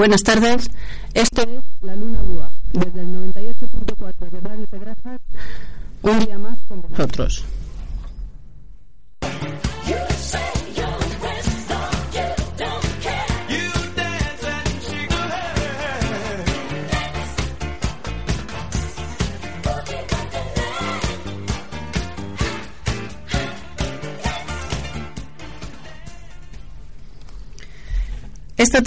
Buenas 0.00 0.22
tardes. 0.22 0.70
Esto 1.12 1.59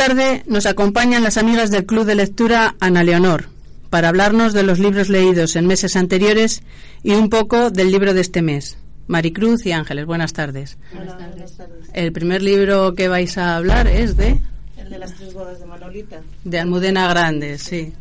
tarde 0.08 0.44
nos 0.48 0.66
acompañan 0.66 1.24
las 1.24 1.38
amigas 1.38 1.72
del 1.72 1.86
Club 1.86 2.04
de 2.04 2.16
Lectura 2.16 2.76
Ana 2.82 3.04
Leonor 3.04 3.46
para 3.90 4.10
hablarnos 4.10 4.52
de 4.52 4.64
los 4.64 4.78
libros 4.78 5.08
leídos 5.08 5.56
en 5.56 5.66
meses 5.66 5.96
anteriores 5.96 6.62
y 7.04 7.12
un 7.14 7.30
poco 7.30 7.72
del 7.72 7.90
libro 7.90 8.14
de 8.14 8.20
este 8.20 8.42
mes. 8.42 8.78
Maricruz 9.08 9.66
y 9.66 9.72
Ángeles, 9.72 10.06
buenas 10.06 10.34
tardes. 10.34 10.78
Buenas 10.94 11.18
tardes. 11.18 11.58
El 11.94 12.12
primer 12.12 12.42
libro 12.42 12.96
que 12.96 13.08
vais 13.08 13.38
a 13.38 13.56
hablar 13.56 13.88
es 13.88 14.18
de... 14.18 14.42
El 14.76 14.90
de 14.90 14.98
las 14.98 15.14
tres 15.14 15.34
bodas 15.34 15.62
de 15.62 15.68
Manolita. 15.68 16.22
De 16.44 16.60
Almudena 16.60 17.08
Grandes, 17.08 17.62
sí. 17.62 17.94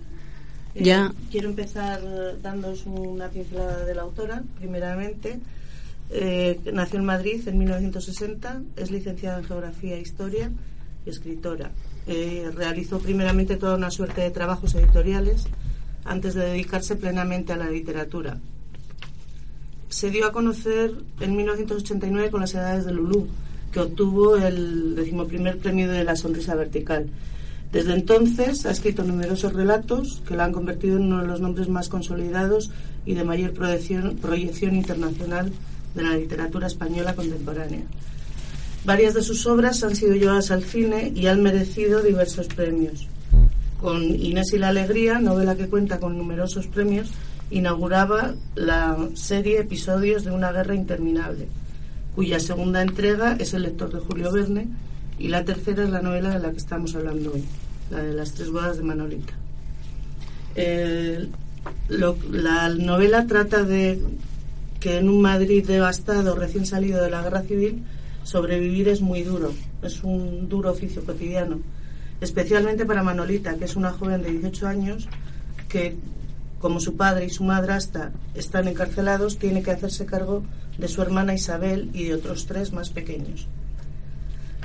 Eh, 0.74 0.82
ya. 0.82 1.12
Quiero 1.30 1.50
empezar 1.50 2.00
dándoos 2.42 2.84
una 2.84 3.28
pincelada 3.28 3.84
de 3.84 3.94
la 3.94 4.02
autora, 4.02 4.42
primeramente. 4.58 5.38
Eh, 6.10 6.58
nació 6.72 6.98
en 6.98 7.04
Madrid 7.04 7.46
en 7.46 7.58
1960, 7.58 8.60
es 8.74 8.90
licenciada 8.90 9.38
en 9.38 9.44
Geografía 9.44 9.94
e 9.94 10.00
Historia 10.00 10.50
escritora. 11.06 11.70
Eh, 12.06 12.50
realizó 12.54 12.98
primeramente 12.98 13.56
toda 13.56 13.76
una 13.76 13.90
suerte 13.90 14.22
de 14.22 14.30
trabajos 14.30 14.74
editoriales 14.74 15.46
antes 16.04 16.34
de 16.34 16.46
dedicarse 16.46 16.96
plenamente 16.96 17.52
a 17.52 17.56
la 17.56 17.70
literatura. 17.70 18.38
Se 19.88 20.10
dio 20.10 20.26
a 20.26 20.32
conocer 20.32 20.92
en 21.20 21.36
1989 21.36 22.30
con 22.30 22.40
las 22.40 22.54
edades 22.54 22.84
de 22.86 22.92
Lulú, 22.92 23.28
que 23.70 23.80
obtuvo 23.80 24.36
el 24.36 24.96
decimoprimer 24.96 25.58
premio 25.58 25.90
de 25.90 26.02
la 26.02 26.16
sonrisa 26.16 26.54
vertical. 26.54 27.08
Desde 27.70 27.94
entonces 27.94 28.66
ha 28.66 28.70
escrito 28.70 29.04
numerosos 29.04 29.52
relatos 29.52 30.22
que 30.26 30.36
la 30.36 30.44
han 30.44 30.52
convertido 30.52 30.96
en 30.96 31.04
uno 31.04 31.22
de 31.22 31.28
los 31.28 31.40
nombres 31.40 31.68
más 31.68 31.88
consolidados 31.88 32.70
y 33.06 33.14
de 33.14 33.24
mayor 33.24 33.52
proyección, 33.52 34.16
proyección 34.16 34.74
internacional 34.74 35.52
de 35.94 36.02
la 36.02 36.16
literatura 36.16 36.66
española 36.66 37.14
contemporánea. 37.14 37.82
Varias 38.84 39.14
de 39.14 39.22
sus 39.22 39.46
obras 39.46 39.84
han 39.84 39.94
sido 39.94 40.14
llevadas 40.14 40.50
al 40.50 40.64
cine 40.64 41.12
y 41.14 41.26
han 41.26 41.42
merecido 41.42 42.02
diversos 42.02 42.48
premios. 42.48 43.06
Con 43.80 44.02
Inés 44.02 44.52
y 44.52 44.58
la 44.58 44.68
Alegría, 44.68 45.18
novela 45.18 45.56
que 45.56 45.68
cuenta 45.68 46.00
con 46.00 46.18
numerosos 46.18 46.66
premios, 46.66 47.10
inauguraba 47.50 48.34
la 48.54 48.96
serie 49.14 49.60
Episodios 49.60 50.24
de 50.24 50.30
una 50.32 50.52
guerra 50.52 50.74
interminable, 50.74 51.48
cuya 52.14 52.40
segunda 52.40 52.82
entrega 52.82 53.36
es 53.38 53.54
El 53.54 53.62
lector 53.62 53.92
de 53.92 54.00
Julio 54.00 54.32
Verne 54.32 54.68
y 55.18 55.28
la 55.28 55.44
tercera 55.44 55.84
es 55.84 55.90
la 55.90 56.02
novela 56.02 56.30
de 56.30 56.40
la 56.40 56.50
que 56.50 56.58
estamos 56.58 56.94
hablando 56.96 57.32
hoy, 57.32 57.44
la 57.90 58.02
de 58.02 58.14
las 58.14 58.32
tres 58.32 58.50
bodas 58.50 58.78
de 58.78 58.82
Manolita. 58.82 59.34
La 61.88 62.68
novela 62.68 63.26
trata 63.26 63.62
de 63.62 64.00
que 64.80 64.98
en 64.98 65.08
un 65.08 65.22
Madrid 65.22 65.64
devastado, 65.66 66.34
recién 66.34 66.66
salido 66.66 67.02
de 67.02 67.10
la 67.10 67.22
guerra 67.22 67.42
civil, 67.42 67.82
sobrevivir 68.24 68.88
es 68.88 69.00
muy 69.00 69.22
duro, 69.22 69.52
es 69.82 70.02
un 70.04 70.48
duro 70.48 70.70
oficio 70.70 71.04
cotidiano, 71.04 71.60
especialmente 72.20 72.84
para 72.84 73.02
Manolita, 73.02 73.56
que 73.56 73.64
es 73.64 73.76
una 73.76 73.92
joven 73.92 74.22
de 74.22 74.30
18 74.30 74.66
años 74.66 75.08
que, 75.68 75.96
como 76.60 76.80
su 76.80 76.96
padre 76.96 77.26
y 77.26 77.30
su 77.30 77.44
madrastra 77.44 78.12
están 78.34 78.68
encarcelados, 78.68 79.38
tiene 79.38 79.62
que 79.62 79.72
hacerse 79.72 80.06
cargo 80.06 80.42
de 80.78 80.88
su 80.88 81.02
hermana 81.02 81.34
Isabel 81.34 81.90
y 81.92 82.04
de 82.04 82.14
otros 82.14 82.46
tres 82.46 82.72
más 82.72 82.90
pequeños. 82.90 83.48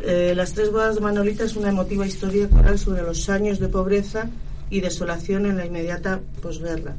Eh, 0.04 0.34
Las 0.36 0.54
tres 0.54 0.72
bodas 0.72 0.96
de 0.96 1.02
Manolita 1.02 1.44
es 1.44 1.56
una 1.56 1.70
emotiva 1.70 2.06
historia 2.06 2.48
coral 2.48 2.78
sobre 2.78 3.02
los 3.02 3.30
años 3.30 3.60
de 3.60 3.68
pobreza 3.68 4.30
y 4.70 4.82
desolación 4.82 5.46
en 5.46 5.58
la 5.58 5.66
inmediata 5.66 6.22
posguerra 6.42 6.96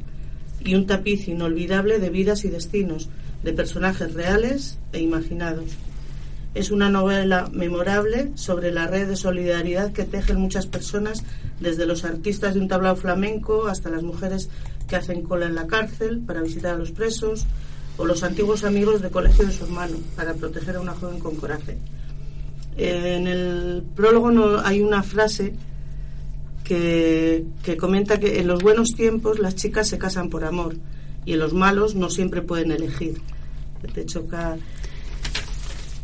y 0.63 0.75
un 0.75 0.85
tapiz 0.85 1.27
inolvidable 1.27 1.99
de 1.99 2.09
vidas 2.09 2.43
y 2.43 2.49
destinos, 2.49 3.09
de 3.43 3.53
personajes 3.53 4.13
reales 4.13 4.77
e 4.91 4.99
imaginados. 4.99 5.71
Es 6.55 6.71
una 6.71 6.89
novela 6.89 7.49
memorable 7.53 8.31
sobre 8.35 8.71
la 8.71 8.87
red 8.87 9.07
de 9.07 9.15
solidaridad 9.15 9.91
que 9.91 10.03
tejen 10.03 10.39
muchas 10.39 10.65
personas, 10.65 11.23
desde 11.59 11.85
los 11.85 12.05
artistas 12.05 12.53
de 12.53 12.59
un 12.59 12.67
tablao 12.67 12.95
flamenco 12.95 13.67
hasta 13.67 13.89
las 13.89 14.03
mujeres 14.03 14.49
que 14.87 14.95
hacen 14.95 15.21
cola 15.21 15.45
en 15.45 15.55
la 15.55 15.67
cárcel 15.67 16.21
para 16.25 16.41
visitar 16.41 16.75
a 16.75 16.77
los 16.77 16.91
presos, 16.91 17.45
o 17.99 18.05
los 18.05 18.23
antiguos 18.23 18.63
amigos 18.63 19.01
de 19.01 19.09
colegio 19.09 19.45
de 19.45 19.51
su 19.51 19.65
hermano 19.65 19.97
para 20.15 20.33
proteger 20.33 20.77
a 20.77 20.81
una 20.81 20.93
joven 20.93 21.19
con 21.19 21.35
coraje. 21.35 21.77
Eh, 22.77 23.15
en 23.17 23.27
el 23.27 23.83
prólogo 23.93 24.31
no, 24.31 24.59
hay 24.59 24.81
una 24.81 25.03
frase 25.03 25.53
que, 26.63 27.45
que 27.61 27.75
comenta 27.75 28.17
que 28.17 28.39
en 28.39 28.47
los 28.47 28.63
buenos 28.63 28.95
tiempos 28.95 29.39
las 29.39 29.55
chicas 29.55 29.89
se 29.89 29.97
casan 29.97 30.29
por 30.29 30.45
amor 30.45 30.77
y 31.25 31.33
en 31.33 31.39
los 31.39 31.53
malos 31.53 31.93
no 31.95 32.09
siempre 32.09 32.41
pueden 32.41 32.71
elegir. 32.71 33.21
Te 33.93 34.05
choca 34.05 34.57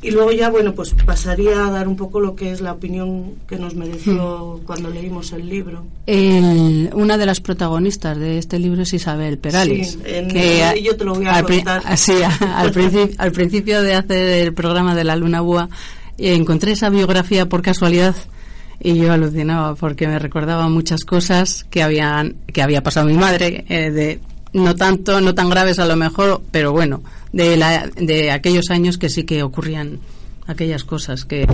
y 0.02 0.12
luego 0.12 0.32
ya, 0.32 0.50
bueno, 0.50 0.74
pues 0.74 0.94
pasaría 1.06 1.66
a 1.66 1.72
dar 1.72 1.88
un 1.88 1.96
poco 1.96 2.20
lo 2.20 2.36
que 2.36 2.52
es 2.52 2.62
la 2.62 2.74
opinión 2.74 3.34
que 3.48 3.58
nos 3.58 3.76
mereció 3.76 4.62
cuando 4.66 4.90
leímos 4.90 5.32
el 5.32 5.50
libro. 5.50 5.84
El, 6.06 6.92
una 6.94 7.18
de 7.18 7.26
las 7.26 7.42
protagonistas 7.42 8.18
de 8.18 8.38
este 8.38 8.60
libro 8.60 8.84
es 8.84 8.94
Isabel 8.94 9.38
Perales. 9.38 9.92
Sí, 9.94 10.00
en 10.06 10.28
que 10.28 10.82
yo 10.84 10.96
te 10.96 11.06
lo 11.06 11.16
voy 11.16 11.26
a 11.26 11.36
al, 11.36 11.46
contar. 11.46 11.82
Sí, 11.98 12.14
al, 12.24 12.72
principio, 12.72 13.16
al 13.18 13.32
principio 13.32 13.82
de 13.82 13.96
hacer 13.96 14.46
el 14.46 14.54
programa 14.54 14.96
de 14.96 15.04
la 15.04 15.16
Luna 15.16 15.42
Búa 15.42 15.70
eh, 16.18 16.36
encontré 16.36 16.74
esa 16.74 16.90
biografía 16.90 17.48
por 17.48 17.62
casualidad 17.62 18.16
y 18.80 18.96
yo 18.96 19.12
alucinaba 19.12 19.76
porque 19.76 20.08
me 20.08 20.20
recordaba 20.20 20.70
muchas 20.70 21.04
cosas 21.04 21.66
que 21.70 21.82
habían 21.82 22.36
que 22.54 22.62
había 22.62 22.84
pasado 22.84 23.06
mi 23.06 23.14
madre 23.14 23.66
eh, 23.70 23.90
de 23.90 24.20
no 24.54 24.76
tanto 24.76 25.22
no 25.22 25.34
tan 25.34 25.50
graves 25.50 25.80
a 25.80 25.86
lo 25.86 25.96
mejor 25.96 26.42
pero 26.52 26.72
bueno 26.72 27.02
de, 27.36 27.58
la, 27.58 27.90
de 27.98 28.32
aquellos 28.32 28.70
años 28.70 28.98
que 28.98 29.10
sí 29.10 29.26
que 29.26 29.44
ocurrían 29.44 30.00
aquellas 30.48 30.86
cosas 30.86 31.26
que 31.26 31.46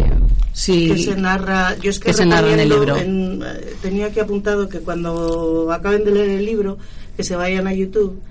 sí 0.54 0.90
que 0.90 0.98
se 0.98 1.16
narra 1.16 1.76
yo 1.78 1.90
es 1.90 2.00
que, 2.00 2.08
que 2.08 2.14
se 2.14 2.26
narra 2.26 2.54
en 2.54 2.60
el 2.60 2.70
libro. 2.70 2.98
en, 2.98 3.42
eh, 3.42 3.74
tenía 3.82 4.08
aquí 4.08 4.20
apuntado 4.20 4.70
que 4.70 4.80
cuando 4.80 5.72
acaben 5.72 6.04
de 6.04 6.12
leer 6.12 6.30
el 6.30 6.46
libro 6.46 6.78
que 7.18 7.24
se 7.24 7.36
vayan 7.36 7.66
a 7.68 7.74
YouTube 7.74 8.22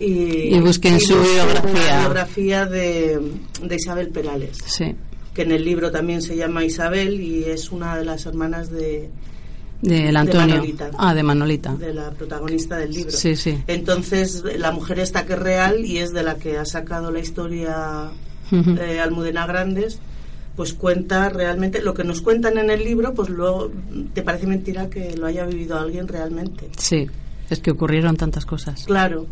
y, 0.00 0.54
y 0.54 0.60
busquen 0.60 0.96
y 0.96 1.00
su 1.00 1.14
biografía 1.14 1.90
la 1.90 2.00
biografía 2.00 2.66
de, 2.66 3.20
de 3.62 3.76
Isabel 3.76 4.08
Perales 4.08 4.56
sí. 4.64 4.94
que 5.34 5.42
en 5.42 5.52
el 5.52 5.62
libro 5.62 5.90
también 5.90 6.22
se 6.22 6.36
llama 6.36 6.64
Isabel 6.64 7.20
y 7.20 7.44
es 7.44 7.70
una 7.70 7.98
de 7.98 8.04
las 8.06 8.24
hermanas 8.24 8.70
de 8.70 9.10
del 9.84 10.16
Antonio. 10.16 10.46
De 10.46 10.60
Manolita, 10.60 10.90
ah, 10.98 11.14
de 11.14 11.22
Manolita. 11.22 11.74
De 11.74 11.94
la 11.94 12.10
protagonista 12.10 12.76
del 12.76 12.92
libro. 12.92 13.10
Sí, 13.10 13.36
sí. 13.36 13.62
Entonces, 13.66 14.42
la 14.58 14.72
mujer 14.72 14.98
esta 14.98 15.26
que 15.26 15.34
es 15.34 15.38
real 15.38 15.84
y 15.84 15.98
es 15.98 16.12
de 16.12 16.22
la 16.22 16.36
que 16.36 16.58
ha 16.58 16.64
sacado 16.64 17.10
la 17.10 17.20
historia 17.20 18.10
eh, 18.52 19.00
Almudena 19.00 19.46
Grandes, 19.46 19.98
pues 20.56 20.72
cuenta 20.72 21.28
realmente 21.28 21.82
lo 21.82 21.94
que 21.94 22.04
nos 22.04 22.20
cuentan 22.20 22.58
en 22.58 22.70
el 22.70 22.84
libro, 22.84 23.14
pues 23.14 23.28
luego 23.28 23.70
te 24.12 24.22
parece 24.22 24.46
mentira 24.46 24.88
que 24.88 25.16
lo 25.16 25.26
haya 25.26 25.44
vivido 25.44 25.78
alguien 25.78 26.08
realmente. 26.08 26.70
Sí, 26.78 27.08
es 27.50 27.60
que 27.60 27.70
ocurrieron 27.70 28.16
tantas 28.16 28.46
cosas. 28.46 28.84
Claro. 28.84 29.26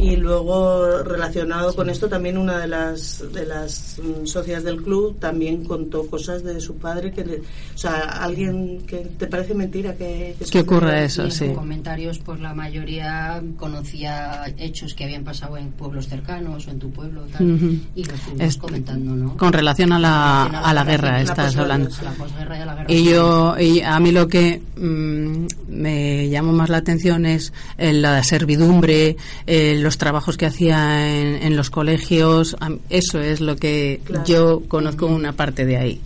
Y 0.00 0.16
luego 0.16 1.02
relacionado 1.02 1.74
con 1.74 1.90
esto 1.90 2.08
también 2.08 2.38
una 2.38 2.58
de 2.58 2.68
las 2.68 3.22
de 3.32 3.44
las 3.44 3.98
mm, 4.02 4.26
socias 4.26 4.64
del 4.64 4.82
club 4.82 5.18
también 5.18 5.64
contó 5.64 6.06
cosas 6.06 6.42
de 6.42 6.58
su 6.60 6.76
padre 6.76 7.12
que 7.12 7.24
le, 7.24 7.36
o 7.38 7.78
sea 7.78 7.98
alguien 8.22 8.82
que 8.86 8.98
te 9.18 9.26
parece 9.26 9.54
mentira 9.54 9.94
que 9.94 10.34
que, 10.38 10.44
que 10.46 10.60
ocurra 10.60 11.02
eso 11.02 11.26
y 11.26 11.30
sí. 11.30 11.44
en 11.46 11.54
comentarios 11.54 12.18
pues 12.18 12.40
la 12.40 12.54
mayoría 12.54 13.42
conocía 13.56 14.44
hechos 14.58 14.94
que 14.94 15.04
habían 15.04 15.24
pasado 15.24 15.56
en 15.58 15.70
pueblos 15.72 16.08
cercanos 16.08 16.66
o 16.66 16.70
en 16.70 16.78
tu 16.78 16.90
pueblo 16.90 17.22
tal, 17.32 17.42
uh 17.42 17.56
-huh. 17.56 17.80
y 17.94 18.04
los 18.04 18.14
estuvimos 18.14 18.46
es, 18.46 18.56
comentando 18.56 19.14
no 19.14 19.36
con 19.36 19.52
relación 19.52 19.92
a 19.92 19.98
la, 19.98 20.44
relación 20.44 20.54
a, 20.54 20.70
a 20.70 20.74
la, 20.74 20.84
la, 20.84 20.90
guerra 20.90 21.20
estás 21.20 21.56
hablando. 21.56 21.90
a 22.00 22.04
la 22.04 22.12
posguerra 22.12 22.58
y 22.58 22.60
a 22.60 22.66
la 22.66 22.74
guerra. 22.74 22.92
Y 22.92 23.04
yo 23.04 23.56
y 23.58 23.80
a 23.82 23.98
mí 24.00 24.12
lo 24.12 24.28
que 24.28 24.62
mmm, 24.76 25.46
me 25.68 26.28
llamó 26.28 26.52
más 26.52 26.68
la 26.70 26.78
atención 26.78 27.26
es 27.26 27.52
eh, 27.76 27.92
la 27.92 28.22
servidumbre 28.24 29.16
eh, 29.46 29.76
los 29.78 29.89
trabajos 29.98 30.36
que 30.36 30.46
hacía 30.46 31.10
en, 31.16 31.42
en, 31.42 31.56
los 31.56 31.70
colegios, 31.70 32.56
eso 32.88 33.20
es 33.20 33.40
lo 33.40 33.56
que 33.56 34.00
claro. 34.04 34.24
yo 34.24 34.62
conozco 34.68 35.06
una 35.06 35.32
parte 35.32 35.64
de 35.66 35.76
ahí. 35.76 36.00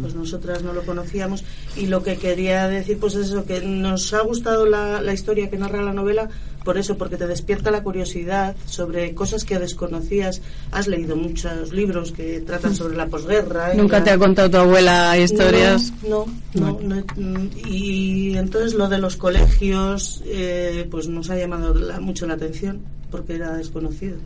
Pues 0.00 0.14
nosotras 0.14 0.62
no 0.62 0.72
lo 0.72 0.82
conocíamos 0.82 1.44
y 1.76 1.86
lo 1.86 2.02
que 2.02 2.16
quería 2.16 2.68
decir 2.68 2.98
pues 2.98 3.14
es 3.14 3.28
eso, 3.28 3.44
que 3.44 3.60
nos 3.60 4.12
ha 4.14 4.20
gustado 4.22 4.66
la, 4.66 5.00
la 5.02 5.12
historia 5.12 5.50
que 5.50 5.58
narra 5.58 5.82
la 5.82 5.92
novela 5.92 6.28
por 6.64 6.76
eso, 6.76 6.98
porque 6.98 7.16
te 7.16 7.26
despierta 7.26 7.70
la 7.70 7.82
curiosidad 7.82 8.54
sobre 8.66 9.14
cosas 9.14 9.44
que 9.44 9.58
desconocías. 9.58 10.42
Has 10.70 10.86
leído 10.86 11.16
muchos 11.16 11.72
libros 11.72 12.12
que 12.12 12.40
tratan 12.40 12.74
sobre 12.74 12.96
la 12.96 13.06
posguerra. 13.06 13.72
¿Nunca 13.74 14.04
te 14.04 14.10
ha 14.10 14.18
contado 14.18 14.50
tu 14.50 14.56
abuela 14.58 15.16
historias? 15.16 15.92
No, 16.06 16.26
no, 16.54 16.78
no, 16.82 17.48
Y 17.66 18.36
entonces 18.36 18.74
lo 18.74 18.88
de 18.88 18.98
los 18.98 19.16
colegios, 19.16 20.22
eh, 20.26 20.86
pues 20.90 21.08
nos 21.08 21.30
ha 21.30 21.36
llamado 21.36 21.74
mucho 22.00 22.26
la 22.26 22.34
atención 22.34 22.97
porque 23.10 23.34
era 23.34 23.56
desconocido 23.56 24.16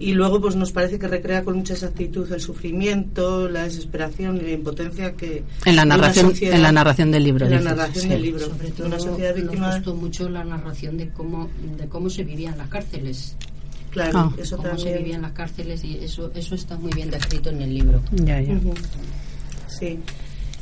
y 0.00 0.12
luego 0.12 0.40
pues 0.40 0.54
nos 0.54 0.70
parece 0.70 0.98
que 0.98 1.08
recrea 1.08 1.42
con 1.42 1.56
mucha 1.56 1.74
exactitud 1.74 2.30
el 2.32 2.40
sufrimiento, 2.40 3.48
la 3.48 3.64
desesperación 3.64 4.36
y 4.36 4.40
la 4.42 4.50
impotencia 4.52 5.14
que 5.14 5.42
en 5.64 5.76
la 5.76 5.84
narración 5.84 6.32
en 6.40 6.62
la 6.62 6.70
narración 6.70 7.10
del 7.10 7.24
libro. 7.24 7.46
En 7.46 7.52
la 7.52 7.74
narración 7.74 8.08
del 8.08 8.22
libro. 8.22 8.46
Sobre 8.46 8.70
todo 8.70 8.86
una 8.86 8.98
sociedad 9.00 9.34
víctima. 9.34 9.66
Nos 9.66 9.76
gustó 9.76 9.94
mucho 9.96 10.28
la 10.28 10.44
narración 10.44 10.98
de 10.98 11.08
cómo 11.08 11.50
de 11.76 11.88
cómo 11.88 12.08
se 12.10 12.22
vivía 12.22 12.50
en 12.50 12.58
las 12.58 12.68
cárceles. 12.68 13.36
Claro, 13.90 14.18
ah. 14.18 14.32
eso 14.38 14.56
cómo 14.56 14.78
se 14.78 14.98
vivía 14.98 15.16
en 15.16 15.22
las 15.22 15.32
cárceles 15.32 15.82
y 15.82 15.96
eso 15.96 16.30
eso 16.34 16.54
está 16.54 16.76
muy 16.76 16.92
bien 16.92 17.10
descrito 17.10 17.50
en 17.50 17.62
el 17.62 17.74
libro. 17.74 18.00
Ya, 18.12 18.40
ya. 18.40 18.56
Sí. 19.66 19.98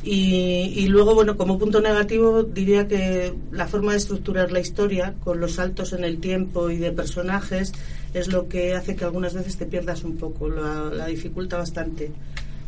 Y, 0.08 0.72
y, 0.76 0.86
luego, 0.86 1.16
bueno, 1.16 1.36
como 1.36 1.58
punto 1.58 1.80
negativo, 1.80 2.44
diría 2.44 2.86
que 2.86 3.34
la 3.50 3.66
forma 3.66 3.90
de 3.90 3.98
estructurar 3.98 4.52
la 4.52 4.60
historia, 4.60 5.14
con 5.24 5.40
los 5.40 5.54
saltos 5.54 5.92
en 5.92 6.04
el 6.04 6.18
tiempo 6.18 6.70
y 6.70 6.76
de 6.76 6.92
personajes, 6.92 7.72
es 8.14 8.28
lo 8.28 8.48
que 8.48 8.74
hace 8.74 8.94
que 8.94 9.04
algunas 9.04 9.34
veces 9.34 9.56
te 9.56 9.66
pierdas 9.66 10.04
un 10.04 10.16
poco, 10.16 10.48
la, 10.48 11.06
dificulta 11.06 11.58
bastante 11.58 12.12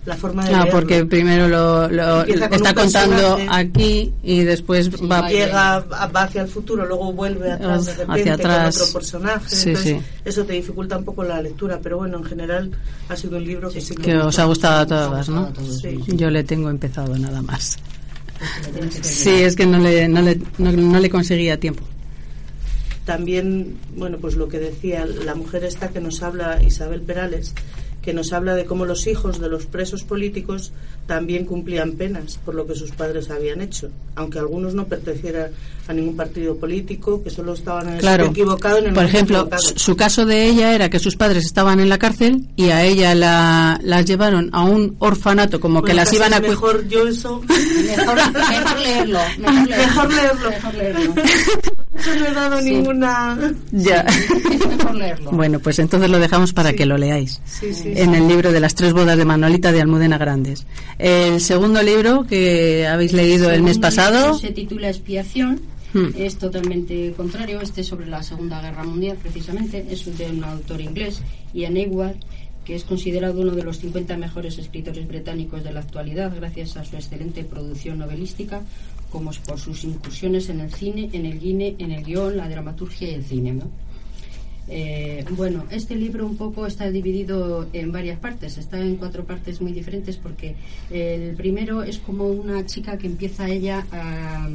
la 0.08 0.16
forma 0.16 0.42
de 0.42 0.54
ah, 0.54 0.66
porque 0.70 1.04
primero 1.04 1.46
lo, 1.48 2.22
está 2.24 2.74
contando 2.74 3.38
aquí 3.50 4.12
y 4.22 4.40
después 4.40 4.90
va 4.90 5.28
llega 5.28 5.80
va 5.80 6.22
hacia 6.22 6.42
el 6.42 6.48
futuro 6.48 6.86
luego 6.86 7.12
vuelve 7.12 7.52
atrás 7.52 7.86
de 7.86 7.94
repente 7.94 8.20
hacia 8.30 8.34
atrás. 8.34 8.74
con 8.74 8.82
otro 8.82 8.92
personaje. 8.94 10.02
Eso 10.24 10.44
te 10.44 10.54
dificulta 10.54 10.96
un 10.96 11.04
poco 11.04 11.22
la 11.22 11.42
lectura 11.42 11.78
pero 11.82 11.98
bueno 11.98 12.18
en 12.18 12.24
general 12.24 12.70
ha 13.10 13.16
sido 13.16 13.36
un 13.36 13.44
libro 13.44 13.70
que 13.70 13.82
sí 13.82 13.94
que, 13.94 14.16
os 14.16 14.38
ha 14.38 14.44
gustado 14.44 14.80
a 14.80 14.86
todas 14.86 15.28
no 15.28 15.52
yo 16.06 16.30
le 16.30 16.42
tengo 16.42 16.70
empezado 16.70 17.16
nada 17.18 17.42
más. 17.42 17.78
Sí 19.02 19.30
es 19.30 19.56
que 19.56 19.66
no 19.66 19.78
le 19.78 20.08
no 20.08 20.22
le, 20.22 20.40
no 20.58 20.98
le 21.00 21.10
conseguía 21.10 21.60
tiempo. 21.60 21.84
También, 23.04 23.78
bueno, 23.96 24.18
pues 24.18 24.36
lo 24.36 24.48
que 24.48 24.58
decía 24.58 25.06
la 25.06 25.34
mujer 25.34 25.64
esta 25.64 25.88
que 25.88 25.98
nos 25.98 26.22
habla, 26.22 26.62
Isabel 26.62 27.00
Perales, 27.00 27.54
que 28.08 28.14
nos 28.14 28.32
habla 28.32 28.54
de 28.54 28.64
cómo 28.64 28.86
los 28.86 29.06
hijos 29.06 29.38
de 29.38 29.50
los 29.50 29.66
presos 29.66 30.02
políticos 30.02 30.72
también 31.06 31.44
cumplían 31.44 31.92
penas 31.92 32.38
por 32.42 32.54
lo 32.54 32.66
que 32.66 32.74
sus 32.74 32.90
padres 32.92 33.28
habían 33.28 33.60
hecho, 33.60 33.90
aunque 34.14 34.38
algunos 34.38 34.72
no 34.72 34.86
pertenecieran 34.86 35.50
a 35.86 35.92
ningún 35.92 36.16
partido 36.16 36.56
político, 36.56 37.22
que 37.22 37.28
solo 37.28 37.52
estaban 37.52 37.88
en 37.88 37.94
el 37.96 38.00
claro. 38.00 38.24
equivocado. 38.24 38.78
En 38.78 38.94
por 38.94 39.04
ejemplo, 39.04 39.50
su 39.58 39.94
caso 39.94 40.24
de 40.24 40.46
ella 40.46 40.74
era 40.74 40.88
que 40.88 40.98
sus 40.98 41.16
padres 41.16 41.44
estaban 41.44 41.80
en 41.80 41.90
la 41.90 41.98
cárcel 41.98 42.46
y 42.56 42.70
a 42.70 42.82
ella 42.82 43.14
la, 43.14 43.78
llevaron 44.06 44.48
a 44.54 44.64
un 44.64 44.96
orfanato, 45.00 45.60
como 45.60 45.82
que 45.82 45.92
las 45.92 46.10
iban 46.14 46.32
a... 46.32 46.40
Mejor 46.40 46.88
yo 46.88 47.06
eso... 47.06 47.42
mejor, 47.46 48.18
leerlo. 48.80 49.20
Mejor 49.36 50.10
leerlo. 50.14 50.50
Mejor 50.50 50.74
leerlo. 50.74 51.14
No 52.06 52.26
he 52.26 52.34
dado 52.34 52.60
ninguna... 52.60 53.54
Ya. 53.72 54.04
Bueno, 55.30 55.60
pues 55.60 55.78
entonces 55.78 56.10
lo 56.10 56.18
dejamos 56.18 56.52
para 56.52 56.72
que 56.72 56.86
lo 56.86 56.98
leáis. 56.98 57.40
en 57.62 58.14
el 58.14 58.28
libro 58.28 58.52
de 58.52 58.60
las 58.60 58.74
tres 58.74 58.92
bodas 58.92 59.16
de 59.16 59.24
Manolita 59.24 59.72
de 59.72 59.80
Almudena 59.80 60.18
Grandes. 60.18 60.66
El 60.98 61.40
segundo 61.40 61.82
libro 61.82 62.26
que 62.26 62.86
habéis 62.86 63.12
leído 63.12 63.50
el, 63.50 63.62
mes 63.62 63.78
pasado 63.78 64.38
se 64.38 64.50
titula 64.50 64.88
Expiación. 64.88 65.60
Hmm. 65.92 66.08
Es 66.16 66.36
totalmente 66.36 67.14
contrario. 67.16 67.60
Este 67.60 67.80
es 67.80 67.86
sobre 67.86 68.06
la 68.06 68.22
Segunda 68.22 68.60
Guerra 68.60 68.84
Mundial, 68.84 69.16
precisamente. 69.22 69.86
Es 69.90 70.18
de 70.18 70.26
un 70.26 70.44
autor 70.44 70.80
inglés, 70.80 71.22
Ian 71.54 71.76
Ewart, 71.76 72.16
que 72.64 72.74
es 72.74 72.84
considerado 72.84 73.40
uno 73.40 73.52
de 73.52 73.62
los 73.62 73.78
50 73.78 74.18
mejores 74.18 74.58
escritores 74.58 75.08
británicos 75.08 75.64
de 75.64 75.72
la 75.72 75.80
actualidad, 75.80 76.30
gracias 76.36 76.76
a 76.76 76.84
su 76.84 76.96
excelente 76.96 77.42
producción 77.42 77.96
novelística, 77.98 78.60
como 79.10 79.30
por 79.46 79.58
sus 79.58 79.84
incursiones 79.84 80.48
en 80.48 80.60
el 80.60 80.72
cine, 80.72 81.10
en 81.12 81.26
el 81.26 81.38
guine, 81.38 81.74
en 81.78 81.92
el 81.92 82.04
guion, 82.04 82.36
la 82.36 82.48
dramaturgia 82.48 83.10
y 83.10 83.14
el 83.14 83.24
cine. 83.24 83.52
¿no? 83.52 83.70
Eh, 84.70 85.24
bueno, 85.30 85.64
este 85.70 85.96
libro 85.96 86.26
un 86.26 86.36
poco 86.36 86.66
está 86.66 86.90
dividido 86.90 87.66
en 87.72 87.90
varias 87.90 88.18
partes, 88.18 88.58
está 88.58 88.78
en 88.78 88.96
cuatro 88.96 89.24
partes 89.24 89.62
muy 89.62 89.72
diferentes 89.72 90.16
porque 90.18 90.56
el 90.90 91.34
primero 91.36 91.82
es 91.82 91.98
como 91.98 92.26
una 92.26 92.66
chica 92.66 92.98
que 92.98 93.06
empieza 93.06 93.48
ella 93.48 93.86
a, 93.90 94.46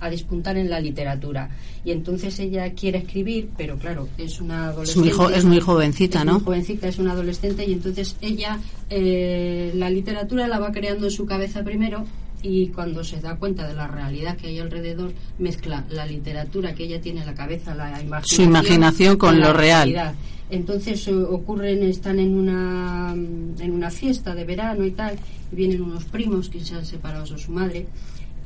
a 0.00 0.10
despuntar 0.10 0.56
en 0.56 0.68
la 0.68 0.80
literatura 0.80 1.48
y 1.84 1.92
entonces 1.92 2.40
ella 2.40 2.72
quiere 2.72 2.98
escribir, 2.98 3.48
pero 3.56 3.76
claro, 3.78 4.08
es 4.18 4.40
una 4.40 4.68
adolescente. 4.68 5.10
Es 5.10 5.16
muy, 5.16 5.34
es 5.34 5.44
muy 5.44 5.60
jovencita, 5.60 6.24
¿no? 6.24 6.34
Muy 6.34 6.42
jovencita, 6.42 6.88
es 6.88 6.98
una 6.98 7.12
adolescente 7.12 7.64
y 7.64 7.72
entonces 7.72 8.16
ella 8.20 8.58
eh, 8.90 9.70
la 9.76 9.90
literatura 9.90 10.48
la 10.48 10.58
va 10.58 10.72
creando 10.72 11.06
en 11.06 11.12
su 11.12 11.24
cabeza 11.24 11.62
primero 11.62 12.04
y 12.42 12.68
cuando 12.68 13.02
se 13.02 13.20
da 13.20 13.36
cuenta 13.36 13.66
de 13.66 13.74
la 13.74 13.86
realidad 13.86 14.36
que 14.36 14.48
hay 14.48 14.58
alrededor, 14.58 15.12
mezcla 15.38 15.84
la 15.90 16.06
literatura 16.06 16.74
que 16.74 16.84
ella 16.84 17.00
tiene 17.00 17.20
en 17.20 17.26
la 17.26 17.34
cabeza, 17.34 17.74
la 17.74 18.00
imaginación, 18.00 18.36
su 18.36 18.42
imaginación 18.42 19.16
con, 19.16 19.40
lo 19.40 19.52
real. 19.52 20.14
Entonces 20.48 21.08
ocurren, 21.08 21.82
están 21.82 22.20
en 22.20 22.34
una, 22.34 23.12
en 23.12 23.70
una 23.72 23.90
fiesta 23.90 24.34
de 24.34 24.44
verano 24.44 24.84
y 24.84 24.92
tal, 24.92 25.18
y 25.50 25.56
vienen 25.56 25.82
unos 25.82 26.04
primos 26.04 26.48
que 26.48 26.60
se 26.60 26.74
han 26.74 26.86
separado 26.86 27.24
de 27.26 27.38
su 27.38 27.50
madre, 27.50 27.86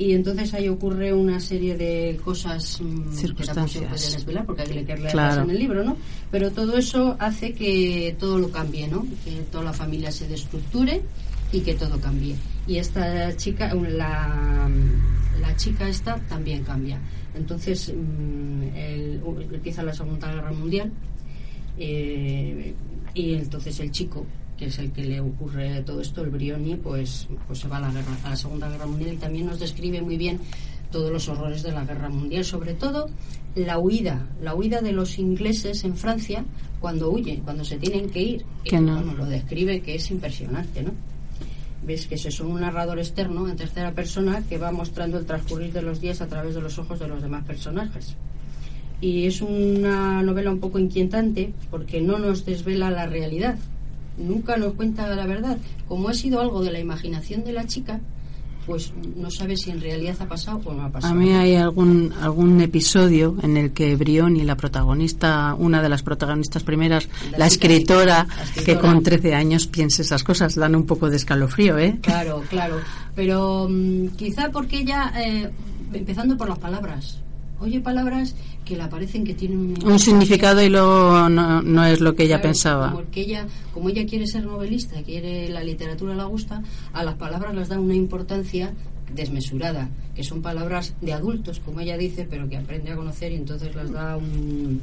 y 0.01 0.15
entonces 0.15 0.55
ahí 0.55 0.67
ocurre 0.67 1.13
una 1.13 1.39
serie 1.39 1.77
de 1.77 2.19
cosas 2.25 2.81
mm, 2.81 3.35
que 3.37 3.45
tampoco 3.45 3.69
se 3.69 3.81
puede 3.83 4.13
desvelar 4.13 4.47
porque 4.47 4.63
hay 4.63 4.69
que 4.69 4.97
leerlas 4.97 5.37
en 5.37 5.51
el 5.51 5.59
libro, 5.59 5.85
¿no? 5.85 5.95
Pero 6.31 6.51
todo 6.51 6.79
eso 6.79 7.17
hace 7.19 7.53
que 7.53 8.17
todo 8.19 8.39
lo 8.39 8.51
cambie, 8.51 8.89
¿no? 8.89 9.07
Que 9.23 9.33
toda 9.53 9.65
la 9.65 9.75
familia 9.75 10.11
se 10.11 10.27
destructure 10.27 11.03
y 11.53 11.61
que 11.61 11.75
todo 11.75 12.01
cambie. 12.01 12.35
Y 12.67 12.77
esta 12.77 13.37
chica, 13.37 13.75
la, 13.75 14.69
la 15.41 15.57
chica 15.57 15.89
esta 15.89 16.19
también 16.29 16.63
cambia. 16.63 17.01
Entonces 17.35 17.93
mm, 17.95 19.53
empieza 19.55 19.83
la 19.83 19.93
Segunda 19.93 20.33
Guerra 20.33 20.53
Mundial 20.53 20.93
eh, 21.79 22.75
y 23.15 23.35
entonces 23.35 23.79
el 23.81 23.91
chico 23.91 24.27
que 24.61 24.67
es 24.67 24.79
el 24.79 24.93
que 24.93 25.03
le 25.03 25.21
ocurre 25.21 25.83
todo 25.85 26.03
esto, 26.03 26.23
el 26.23 26.29
Brioni, 26.29 26.75
pues, 26.77 27.27
pues 27.47 27.61
se 27.61 27.67
va 27.67 27.79
a 27.79 27.81
la, 27.81 27.91
guerra, 27.91 28.15
a 28.25 28.29
la 28.29 28.37
Segunda 28.37 28.69
Guerra 28.69 28.85
Mundial 28.85 29.15
y 29.15 29.17
también 29.17 29.47
nos 29.47 29.59
describe 29.59 30.03
muy 30.03 30.19
bien 30.19 30.39
todos 30.93 31.11
los 31.11 31.27
horrores 31.31 31.63
de 31.63 31.73
la 31.73 31.87
Guerra 31.87 32.11
Mundial, 32.11 32.45
sobre 32.45 32.75
todo 32.75 33.09
la 33.55 33.79
huida, 33.79 34.29
la 34.43 34.55
huida 34.55 34.83
de 34.83 34.93
los 34.93 35.19
ingleses 35.19 35.83
en 35.85 35.97
Francia 35.97 36.45
cuando 36.79 37.11
huyen, 37.11 37.41
cuando 37.41 37.65
se 37.65 37.79
tienen 37.79 38.11
que 38.11 38.21
ir. 38.21 38.45
Que 38.63 38.79
no. 38.79 39.01
lo 39.01 39.25
describe 39.25 39.81
que 39.81 39.95
es 39.95 40.11
impresionante, 40.11 40.83
¿no? 40.83 40.93
Ves 41.87 42.07
que 42.07 42.17
es 42.17 42.41
un 42.41 42.61
narrador 42.61 42.99
externo 42.99 43.49
en 43.49 43.57
tercera 43.57 43.93
persona 43.93 44.43
que 44.49 44.59
va 44.59 44.71
mostrando 44.71 45.19
el 45.19 45.27
transcurrir 45.27 45.73
de 45.73 45.83
los 45.83 46.01
días 46.01 46.21
a 46.21 46.27
través 46.27 46.55
de 46.55 46.61
los 46.61 46.79
ojos 46.79 46.99
de 46.99 47.09
los 47.09 47.23
demás 47.23 47.45
personajes. 47.45 48.17
Y 49.01 49.27
es 49.27 49.41
una 49.41 50.23
novela 50.23 50.51
un 50.51 50.61
poco 50.61 50.79
inquietante 50.79 51.53
porque 51.71 52.01
no 52.01 52.19
nos 52.19 52.45
desvela 52.45 52.91
la 52.91 53.07
realidad, 53.07 53.57
nunca 54.19 54.57
nos 54.57 54.75
cuenta 54.75 55.09
la 55.15 55.27
verdad. 55.27 55.57
Como 55.89 56.09
ha 56.09 56.15
sido 56.15 56.41
algo 56.41 56.63
de 56.63 56.73
la 56.73 56.81
imaginación 56.81 57.45
de 57.45 57.53
la 57.53 57.67
chica, 57.67 58.01
pues 58.71 58.93
no 59.17 59.33
sabe 59.33 59.57
si 59.57 59.73
en 59.73 59.81
realidad 59.81 60.15
ha 60.21 60.27
pasado 60.27 60.61
o 60.65 60.73
no 60.73 60.85
ha 60.85 60.91
pasado. 60.91 61.13
A 61.13 61.17
mí 61.17 61.33
hay 61.33 61.57
algún 61.57 62.15
algún 62.23 62.61
episodio 62.61 63.35
en 63.43 63.57
el 63.57 63.73
que 63.73 63.97
Brioni, 63.97 64.45
la 64.45 64.57
protagonista, 64.57 65.57
una 65.59 65.83
de 65.83 65.89
las 65.89 66.05
protagonistas 66.05 66.63
primeras, 66.63 67.09
la, 67.37 67.49
escritora, 67.49 68.29
que 68.65 68.79
con 68.79 69.03
13 69.03 69.35
años 69.35 69.67
piensa 69.67 70.03
esas 70.03 70.23
cosas, 70.23 70.55
dan 70.55 70.77
un 70.77 70.87
poco 70.87 71.11
de 71.11 71.17
escalofrío, 71.17 71.79
¿eh? 71.79 71.99
Claro, 72.01 72.45
claro. 72.49 72.77
Pero 73.17 73.67
mm, 73.69 74.11
quizá 74.11 74.53
porque 74.53 74.79
ella, 74.79 75.15
eh, 75.17 75.51
empezando 75.93 76.37
por 76.37 76.49
las 76.49 76.61
palabras, 76.61 77.19
oye 77.61 77.81
palabras 77.81 78.35
que 78.65 78.77
le 78.77 78.83
aparecen 78.83 79.25
que 79.25 79.35
tienen 79.35 79.77
un, 79.85 79.99
significado 79.99 80.63
y 80.63 80.69
luego 80.69 81.29
no, 81.29 81.85
es 81.85 82.01
lo 82.01 82.15
que 82.15 82.25
ella 82.25 82.41
pensaba. 82.41 82.93
Como, 82.93 83.05
ella, 83.15 83.47
como 83.73 83.89
ella 83.89 84.07
quiere 84.07 84.27
ser 84.27 84.45
novelista, 84.45 85.03
quiere 85.03 85.49
la 85.49 85.63
literatura 85.63 86.15
la 86.15 86.25
gusta, 86.25 86.63
a 86.93 87.05
las 87.05 87.15
palabras 87.15 87.55
les 87.55 87.69
da 87.69 87.79
una 87.79 87.95
importancia 87.95 88.73
desmesurada, 89.15 89.89
que 90.15 90.23
son 90.23 90.41
palabras 90.41 90.95
de 91.01 91.13
adultos, 91.13 91.61
como 91.61 91.81
ella 91.81 91.97
dice, 91.97 92.27
pero 92.29 92.49
que 92.49 92.57
aprende 92.57 92.93
a 92.93 92.97
conocer 92.97 93.33
y 93.33 93.37
entonces 93.37 93.75
las 93.75 93.91
da 93.91 94.17
un... 94.17 94.81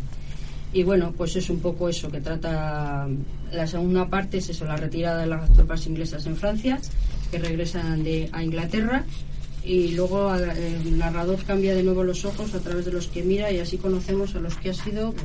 Y 0.73 0.83
bueno, 0.83 1.13
pues 1.15 1.35
es 1.37 1.49
un 1.49 1.59
poco 1.59 1.87
eso 1.87 2.11
que 2.11 2.19
trata 2.19 3.07
la 3.53 3.67
segunda 3.67 4.07
parte, 4.09 4.37
es 4.39 4.49
eso, 4.49 4.65
la 4.65 4.75
retirada 4.75 5.21
de 5.21 5.27
las 5.27 5.51
tropas 5.53 5.87
inglesas 5.87 6.25
en 6.25 6.35
Francia, 6.35 6.79
que 7.31 7.39
regresan 7.39 8.03
de, 8.03 8.29
a 8.33 8.43
Inglaterra 8.43 9.05
y 9.67 9.91
luego 9.95 10.33
el 10.33 10.97
narrador 10.97 11.43
cambia 11.43 11.75
de 11.75 11.83
nuevo 11.83 12.05
los 12.05 12.23
ojos 12.23 12.55
a 12.55 12.59
través 12.59 12.85
de 12.85 12.93
los 12.93 13.07
que 13.07 13.21
mira 13.21 13.51
y 13.51 13.59
así 13.59 13.77
conocemos 13.77 14.33
a 14.35 14.39
los 14.39 14.55
que 14.55 14.69
ha 14.69 14.73
sido 14.73 15.11
mm, 15.11 15.15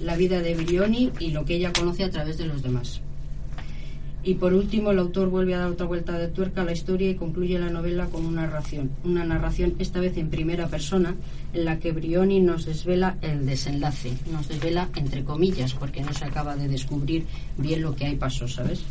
la 0.00 0.16
vida 0.16 0.40
de 0.40 0.54
Brioni 0.54 1.12
y 1.20 1.32
lo 1.32 1.44
que 1.44 1.56
ella 1.56 1.70
conoce 1.72 2.04
a 2.04 2.10
través 2.10 2.38
de 2.38 2.46
los 2.46 2.62
demás. 2.62 3.02
Y 4.24 4.34
por 4.34 4.54
último, 4.54 4.90
el 4.90 4.98
autor 4.98 5.28
vuelve 5.28 5.54
a 5.54 5.58
dar 5.58 5.70
otra 5.70 5.86
vuelta 5.86 6.18
de 6.18 6.28
tuerca 6.28 6.62
a 6.62 6.64
la 6.64 6.72
historia 6.72 7.10
y 7.10 7.14
concluye 7.14 7.58
la 7.60 7.70
novela 7.70 8.06
con 8.06 8.26
una 8.26 8.42
narración. 8.42 8.90
Una 9.04 9.24
narración, 9.24 9.74
esta 9.78 10.00
vez 10.00 10.16
en 10.16 10.30
primera 10.30 10.66
persona, 10.66 11.14
en 11.52 11.64
la 11.64 11.78
que 11.78 11.92
Brioni 11.92 12.40
nos 12.40 12.64
desvela 12.64 13.18
el 13.22 13.46
desenlace. 13.46 14.14
Nos 14.32 14.48
desvela 14.48 14.88
entre 14.96 15.22
comillas, 15.22 15.74
porque 15.74 16.00
no 16.00 16.12
se 16.12 16.24
acaba 16.24 16.56
de 16.56 16.66
descubrir 16.66 17.24
bien 17.56 17.82
lo 17.82 17.94
que 17.94 18.06
ahí 18.06 18.16
pasó, 18.16 18.48
¿sabes? 18.48 18.82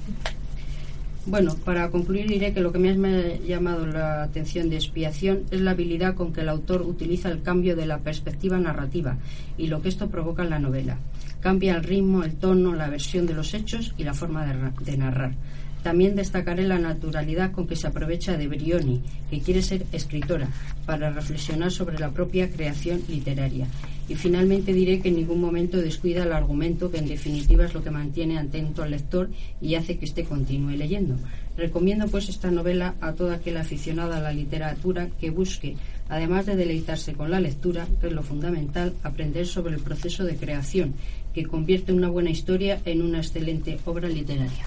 Bueno, 1.28 1.56
para 1.66 1.90
concluir 1.90 2.28
diré 2.28 2.54
que 2.54 2.62
lo 2.62 2.72
que 2.72 2.78
más 2.78 2.98
me 2.98 3.18
ha 3.18 3.38
llamado 3.40 3.88
la 3.88 4.22
atención 4.22 4.70
de 4.70 4.76
expiación 4.76 5.46
es 5.50 5.60
la 5.60 5.72
habilidad 5.72 6.14
con 6.14 6.32
que 6.32 6.42
el 6.42 6.50
autor 6.50 6.84
utiliza 6.84 7.30
el 7.30 7.42
cambio 7.42 7.76
de 7.76 7.88
la 7.88 7.98
perspectiva 7.98 8.60
narrativa 8.60 9.18
y 9.58 9.66
lo 9.66 9.82
que 9.82 9.90
esto 9.90 10.08
provoca 10.12 10.44
en 10.44 10.52
la 10.52 10.60
novela. 10.60 11.00
Cambia 11.40 11.78
el 11.78 11.84
ritmo, 11.84 12.24
el 12.24 12.36
tono, 12.36 12.76
la 12.76 12.92
versión 12.92 13.26
de 13.26 13.34
los 13.34 13.56
hechos 13.56 13.96
y 13.98 14.04
la 14.04 14.14
forma 14.14 14.46
de, 14.46 14.98
narrar. 14.98 15.34
También 15.82 16.16
destacaré 16.16 16.68
la 16.68 16.78
naturalidad 16.78 17.52
con 17.52 17.66
que 17.66 17.76
se 17.76 17.88
aprovecha 17.88 18.38
de 18.38 18.48
Brioni, 18.48 19.02
que 19.32 19.40
quiere 19.40 19.64
ser 19.64 19.88
escritora, 19.92 20.50
para 20.86 21.10
reflexionar 21.10 21.72
sobre 21.72 21.98
la 21.98 22.12
propia 22.12 22.52
creación 22.52 23.02
literaria. 23.10 23.68
Y 24.08 24.16
finalmente 24.16 24.74
diré 24.74 25.00
que 25.00 25.10
en 25.10 25.16
ningún 25.16 25.42
momento 25.42 25.78
descuida 25.78 26.24
el 26.24 26.32
argumento, 26.32 26.92
que 26.92 26.98
en 26.98 27.08
definitiva 27.08 27.66
es 27.66 27.74
lo 27.74 27.84
que 27.84 27.90
mantiene 27.90 28.38
atento 28.38 28.84
al 28.84 28.92
lector 28.92 29.30
y 29.62 29.76
hace 29.76 29.98
que 29.98 30.06
éste 30.06 30.24
continúe 30.24 30.78
leyendo. 30.78 31.16
Recomiendo 31.58 32.08
pues 32.08 32.30
esta 32.30 32.52
novela 32.52 32.96
a 33.02 33.14
todo 33.14 33.32
aquel 33.32 33.58
aficionado 33.58 34.14
a 34.14 34.20
la 34.20 34.34
literatura 34.34 35.08
que 35.20 35.30
busque, 35.30 35.76
además 36.10 36.46
de 36.46 36.56
deleitarse 36.56 37.14
con 37.14 37.32
la 37.32 37.40
lectura, 37.40 37.88
que 38.00 38.08
es 38.08 38.14
lo 38.14 38.24
fundamental, 38.24 38.94
aprender 39.04 39.48
sobre 39.48 39.76
el 39.76 39.82
proceso 39.82 40.24
de 40.24 40.36
creación 40.36 40.94
que 41.34 41.46
convierte 41.46 41.92
una 41.92 42.08
buena 42.08 42.30
historia 42.30 42.80
en 42.86 43.02
una 43.02 43.18
excelente 43.18 43.78
obra 43.84 44.08
literaria. 44.08 44.66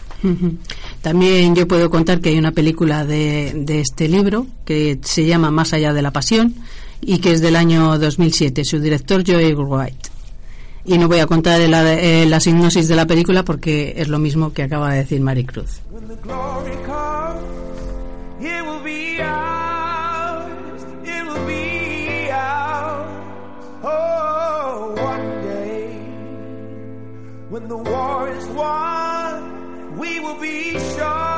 También 1.00 1.54
yo 1.54 1.66
puedo 1.66 1.88
contar 1.88 2.20
que 2.20 2.28
hay 2.28 2.38
una 2.38 2.52
película 2.52 3.06
de, 3.06 3.54
de 3.54 3.80
este 3.80 4.06
libro 4.06 4.46
que 4.66 4.98
se 5.02 5.24
llama 5.24 5.50
Más 5.50 5.72
allá 5.72 5.94
de 5.94 6.02
la 6.02 6.12
pasión 6.12 6.54
y 7.00 7.18
que 7.18 7.32
es 7.32 7.40
del 7.40 7.56
año 7.56 7.98
2007, 7.98 8.64
su 8.64 8.80
director 8.80 9.24
Joey 9.26 9.54
White. 9.54 10.10
Y 10.84 10.96
no 10.98 11.08
voy 11.08 11.18
a 11.18 11.26
contar 11.26 11.60
la, 11.60 11.94
eh, 11.94 12.26
la 12.26 12.40
sinopsis 12.40 12.88
de 12.88 12.96
la 12.96 13.06
película 13.06 13.44
porque 13.44 13.94
es 13.96 14.08
lo 14.08 14.18
mismo 14.18 14.52
que 14.52 14.62
acaba 14.62 14.92
de 14.92 14.98
decir 14.98 15.20
Maricruz. 15.20 15.82
When 27.50 27.66
the 27.66 27.78
war 27.78 28.28
is 28.28 28.46
won, 28.48 29.96
we 29.96 30.20
will 30.20 30.38
be 30.38 30.78
sure, 30.78 31.37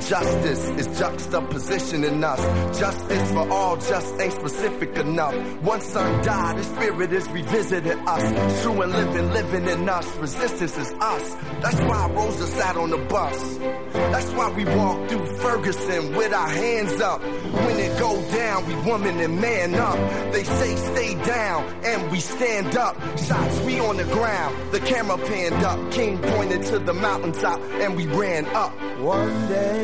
Justice 0.00 0.68
is 0.70 0.98
juxtaposition 0.98 2.04
in 2.04 2.22
us. 2.22 2.78
Justice 2.78 3.32
for 3.32 3.48
all 3.50 3.76
just 3.76 4.20
ain't 4.20 4.32
specific 4.32 4.96
enough. 4.98 5.34
One 5.62 5.80
son 5.80 6.24
died, 6.24 6.56
his 6.56 6.66
spirit 6.66 7.12
is 7.12 7.28
revisiting 7.30 7.98
us. 8.06 8.62
True 8.62 8.82
and 8.82 8.92
living, 8.92 9.30
living 9.30 9.66
in 9.68 9.88
us. 9.88 10.16
Resistance 10.16 10.76
is 10.76 10.92
us. 11.00 11.34
That's 11.62 11.80
why 11.82 12.10
Rosa 12.10 12.46
sat 12.46 12.76
on 12.76 12.90
the 12.90 12.98
bus. 12.98 13.58
That's 13.92 14.30
why 14.32 14.50
we 14.50 14.64
walked 14.64 15.10
through 15.10 15.26
Ferguson 15.38 16.14
with 16.14 16.32
our 16.32 16.48
hands 16.48 17.00
up. 17.00 17.22
When 17.22 17.78
it 17.78 17.98
go 17.98 18.20
down, 18.30 18.66
we 18.66 18.74
woman 18.88 19.20
and 19.20 19.40
man 19.40 19.74
up. 19.74 19.96
They 20.32 20.44
say 20.44 20.76
stay 20.76 21.14
down, 21.24 21.64
and 21.84 22.10
we 22.10 22.20
stand 22.20 22.76
up. 22.76 22.96
Shots 23.18 23.60
we 23.60 23.80
on 23.80 23.96
the 23.96 24.04
ground, 24.04 24.72
the 24.72 24.80
camera 24.80 25.16
panned 25.18 25.64
up. 25.64 25.92
King 25.92 26.18
pointed 26.18 26.62
to 26.64 26.78
the 26.78 26.92
mountaintop, 26.92 27.60
and 27.60 27.96
we 27.96 28.06
ran 28.06 28.46
up. 28.46 28.72
One 28.98 29.48
day, 29.48 29.83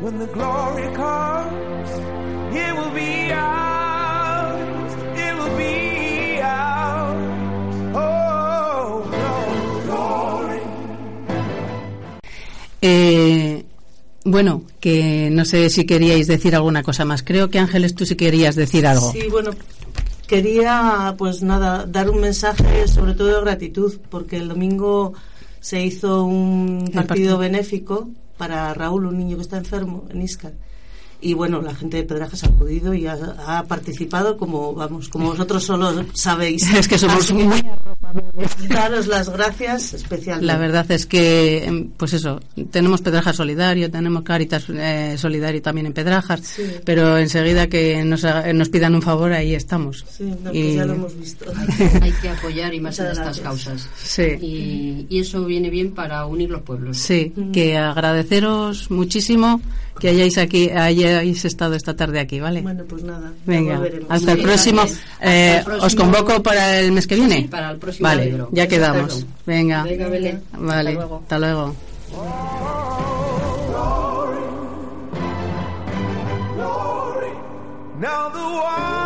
when 0.00 0.18
the 0.18 0.26
glory 0.26 0.94
comes, 0.94 1.90
it 2.54 2.74
will 2.76 2.90
be 2.90 3.32
ours. 3.32 4.94
It 5.16 5.34
will 5.38 5.56
be 5.56 6.40
ours. 6.40 7.76
Oh, 7.94 9.04
glory. 9.86 10.60
Eh, 12.80 13.64
bueno, 14.24 14.62
que 14.80 15.28
no 15.30 15.44
sé 15.44 15.70
si 15.70 15.84
queríais 15.84 16.26
decir 16.26 16.54
alguna 16.54 16.82
cosa 16.82 17.04
más. 17.04 17.22
Creo 17.22 17.50
que 17.50 17.58
Ángeles, 17.58 17.94
tú 17.94 18.06
sí 18.06 18.16
querías 18.16 18.54
decir 18.54 18.86
algo. 18.86 19.10
Sí, 19.12 19.28
bueno, 19.30 19.50
quería, 20.26 21.14
pues 21.18 21.42
nada, 21.42 21.86
dar 21.86 22.08
un 22.08 22.20
mensaje 22.20 22.86
sobre 22.88 23.14
todo 23.14 23.28
de 23.28 23.40
gratitud, 23.40 23.98
porque 24.10 24.36
el 24.36 24.48
domingo 24.48 25.14
se 25.62 25.80
hizo 25.80 26.24
un 26.24 26.90
partido 26.92 27.38
benéfico 27.38 28.10
para 28.36 28.74
Raúl, 28.74 29.06
un 29.06 29.16
niño 29.16 29.36
que 29.36 29.42
está 29.42 29.56
enfermo 29.56 30.06
en 30.10 30.20
Iscar. 30.20 30.52
Y 31.22 31.34
bueno, 31.34 31.62
la 31.62 31.74
gente 31.74 31.98
de 31.98 32.02
Pedrajas 32.02 32.42
ha 32.42 32.48
acudido 32.48 32.92
y 32.92 33.06
ha, 33.06 33.64
participado 33.68 34.36
como, 34.36 34.74
vamos, 34.74 35.08
como 35.08 35.28
vosotros 35.28 35.62
solo 35.62 36.04
sabéis. 36.14 36.62
Es 36.82 36.88
que 36.88 36.98
somos 36.98 37.30
muy 37.30 37.62
Daros 38.68 39.06
las 39.06 39.30
gracias 39.30 39.94
especialmente. 39.94 40.46
La 40.46 40.58
verdad 40.58 40.90
es 40.90 41.06
que, 41.06 41.64
em, 41.64 41.90
pues 41.96 42.12
eso, 42.12 42.40
tenemos 42.70 43.00
Pedrajas 43.00 43.36
Solidario, 43.36 43.90
tenemos 43.90 44.22
Caritas 44.22 44.64
eh, 44.68 45.14
Solidario 45.16 45.62
también 45.62 45.86
en 45.86 45.92
Pedrajas, 45.92 46.58
pero 46.84 47.16
enseguida 47.18 47.68
que 47.68 48.04
nos, 48.04 48.26
nos, 48.52 48.68
pidan 48.68 48.94
un 48.94 49.02
favor, 49.02 49.32
ahí 49.32 49.54
estamos. 49.54 50.04
Sí, 50.10 50.24
pues 50.42 50.74
ya 50.74 50.84
lo 50.84 50.94
hemos 50.94 51.18
visto. 51.18 51.46
Hay 52.00 52.12
que, 52.20 52.28
apoyar 52.28 52.74
y 52.74 52.80
más 52.80 52.98
en 52.98 53.06
estas 53.06 53.40
causas. 53.40 53.88
Sí. 54.02 54.22
Y, 54.40 55.06
y, 55.08 55.20
eso 55.20 55.44
viene 55.44 55.70
bien 55.70 55.92
para 55.92 56.26
unir 56.26 56.50
los 56.50 56.62
pueblos. 56.62 56.98
Sí, 56.98 57.32
que 57.52 57.76
agradeceros 57.76 58.90
muchísimo 58.90 59.60
que 60.00 60.08
hayáis 60.08 60.38
aquí 60.38 60.70
hayáis 61.14 61.44
estado 61.44 61.74
esta 61.74 61.94
tarde 61.94 62.20
aquí, 62.20 62.40
¿vale? 62.40 62.62
Bueno, 62.62 62.84
pues 62.88 63.02
nada. 63.02 63.32
Venga, 63.46 63.80
hasta 64.08 64.32
el, 64.32 64.42
próximo, 64.42 64.82
eh, 65.20 65.62
Os 65.80 65.94
convoco 65.94 66.42
para 66.42 66.78
el 66.80 66.92
mes 66.92 67.06
que 67.06 67.14
viene. 67.14 67.42
Sí, 67.42 67.48
para 67.48 67.70
el 67.70 67.78
próximo. 67.78 68.08
Vale, 68.08 68.38
ya 68.52 68.66
quedamos. 68.66 69.26
Venga. 69.46 69.84
Venga, 69.84 70.08
Belén. 70.08 70.42
Vale, 70.58 70.90
hasta 70.90 71.00
luego. 71.00 71.16
Hasta 71.22 71.38
luego. 71.38 71.76
Now 78.02 78.30
the 78.30 78.38
war 78.38 79.01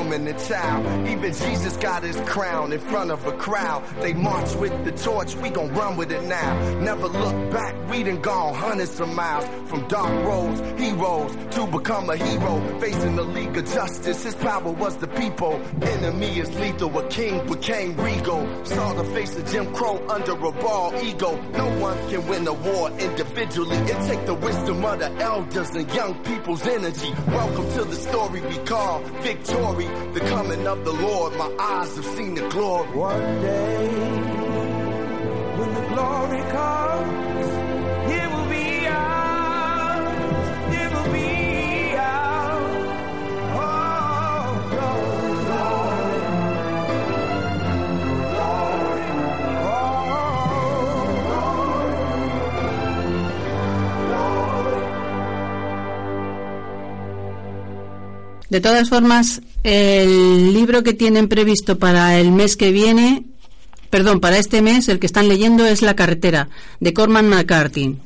woman, 0.00 0.26
and 0.26 0.38
child. 0.38 1.08
Even 1.08 1.32
Jesus 1.32 1.76
got 1.76 2.02
his 2.02 2.16
crown 2.22 2.72
in 2.72 2.80
front 2.80 3.10
of 3.10 3.26
a 3.26 3.32
crowd. 3.32 3.84
They 4.00 4.14
march 4.14 4.54
with 4.56 4.84
the 4.84 4.92
torch, 4.92 5.34
we 5.36 5.50
gon' 5.50 5.72
run 5.74 5.96
with 5.96 6.10
it 6.10 6.22
now. 6.24 6.80
Never 6.80 7.08
look 7.08 7.52
back, 7.52 7.74
we 7.90 8.02
done 8.02 8.20
gone 8.20 8.54
hundreds 8.54 8.98
of 9.00 9.08
miles. 9.08 9.44
From 9.68 9.86
dark 9.88 10.10
roads, 10.26 10.60
heroes, 10.80 11.36
to 11.54 11.66
become 11.66 12.10
a 12.10 12.16
hero. 12.16 12.80
Facing 12.80 13.16
the 13.16 13.22
League 13.22 13.56
of 13.56 13.64
Justice, 13.66 14.24
his 14.24 14.34
power 14.36 14.72
was 14.72 14.96
the 14.96 15.08
people. 15.08 15.60
Enemy 15.82 16.40
is 16.40 16.50
lethal, 16.58 16.98
a 16.98 17.08
king 17.08 17.46
became 17.46 17.96
regal. 17.96 18.64
Saw 18.64 18.94
the 18.94 19.04
face 19.04 19.36
of 19.36 19.46
Jim 19.50 19.72
Crow 19.74 20.04
under 20.08 20.32
a 20.32 20.52
ball 20.52 20.94
ego. 21.02 21.36
No 21.52 21.68
one 21.78 21.96
can 22.08 22.26
win 22.26 22.46
a 22.46 22.52
war 22.52 22.90
individually. 22.98 23.76
It 23.76 24.08
take 24.08 24.24
the 24.26 24.34
wisdom 24.34 24.84
of 24.84 24.98
the 24.98 25.10
elders 25.20 25.70
and 25.70 25.92
young 25.94 26.14
people's 26.24 26.66
energy. 26.66 27.12
Welcome 27.28 27.70
to 27.72 27.84
the 27.84 27.96
story 27.96 28.40
we 28.40 28.56
call 28.58 29.00
victory. 29.22 29.89
The 30.14 30.20
coming 30.20 30.66
of 30.66 30.84
the 30.84 30.92
Lord, 30.92 31.36
my 31.36 31.50
eyes 31.58 31.96
have 31.96 32.04
seen 32.04 32.34
the 32.34 32.48
glory. 32.48 32.88
One 32.88 33.40
day, 33.42 33.88
when 35.58 35.74
the 35.74 35.86
glory 35.94 36.42
comes, 36.50 37.29
De 58.50 58.60
todas 58.60 58.88
formas, 58.88 59.42
el 59.62 60.52
libro 60.52 60.82
que 60.82 60.92
tienen 60.92 61.28
previsto 61.28 61.78
para 61.78 62.18
el 62.18 62.32
mes 62.32 62.56
que 62.56 62.72
viene, 62.72 63.24
perdón, 63.90 64.18
para 64.18 64.38
este 64.38 64.60
mes, 64.60 64.88
el 64.88 64.98
que 64.98 65.06
están 65.06 65.28
leyendo 65.28 65.64
es 65.64 65.82
La 65.82 65.94
carretera, 65.94 66.48
de 66.80 66.92
Corman 66.92 67.28
McCarthy. 67.28 67.96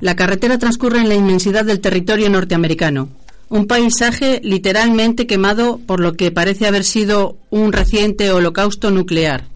La 0.00 0.14
carretera 0.14 0.58
transcurre 0.58 1.00
en 1.00 1.08
la 1.08 1.16
inmensidad 1.16 1.64
del 1.64 1.80
territorio 1.80 2.30
norteamericano. 2.30 3.08
Un 3.48 3.66
paisaje 3.66 4.40
literalmente 4.44 5.26
quemado 5.26 5.78
por 5.84 5.98
lo 5.98 6.14
que 6.14 6.30
parece 6.30 6.66
haber 6.66 6.84
sido 6.84 7.36
un 7.50 7.72
reciente 7.72 8.30
holocausto 8.30 8.92
nuclear. 8.92 9.55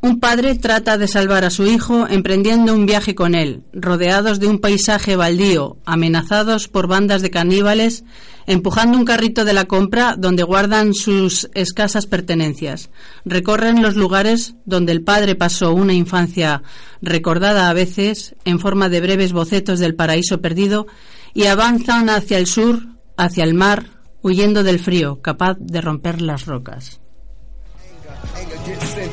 Un 0.00 0.20
padre 0.20 0.54
trata 0.54 0.96
de 0.96 1.08
salvar 1.08 1.44
a 1.44 1.50
su 1.50 1.66
hijo 1.66 2.06
emprendiendo 2.08 2.72
un 2.72 2.86
viaje 2.86 3.16
con 3.16 3.34
él, 3.34 3.64
rodeados 3.72 4.38
de 4.38 4.46
un 4.46 4.60
paisaje 4.60 5.16
baldío, 5.16 5.76
amenazados 5.84 6.68
por 6.68 6.86
bandas 6.86 7.20
de 7.20 7.32
caníbales, 7.32 8.04
empujando 8.46 8.96
un 8.96 9.04
carrito 9.04 9.44
de 9.44 9.54
la 9.54 9.64
compra 9.64 10.14
donde 10.16 10.44
guardan 10.44 10.94
sus 10.94 11.50
escasas 11.52 12.06
pertenencias. 12.06 12.90
Recorren 13.24 13.82
los 13.82 13.96
lugares 13.96 14.54
donde 14.66 14.92
el 14.92 15.02
padre 15.02 15.34
pasó 15.34 15.74
una 15.74 15.94
infancia 15.94 16.62
recordada 17.02 17.68
a 17.68 17.72
veces 17.72 18.36
en 18.44 18.60
forma 18.60 18.88
de 18.88 19.00
breves 19.00 19.32
bocetos 19.32 19.80
del 19.80 19.96
paraíso 19.96 20.40
perdido 20.40 20.86
y 21.34 21.46
avanzan 21.46 22.08
hacia 22.08 22.38
el 22.38 22.46
sur, 22.46 22.86
hacia 23.16 23.42
el 23.42 23.54
mar, 23.54 23.86
huyendo 24.22 24.62
del 24.62 24.78
frío, 24.78 25.20
capaz 25.22 25.56
de 25.58 25.80
romper 25.80 26.22
las 26.22 26.46
rocas. 26.46 27.00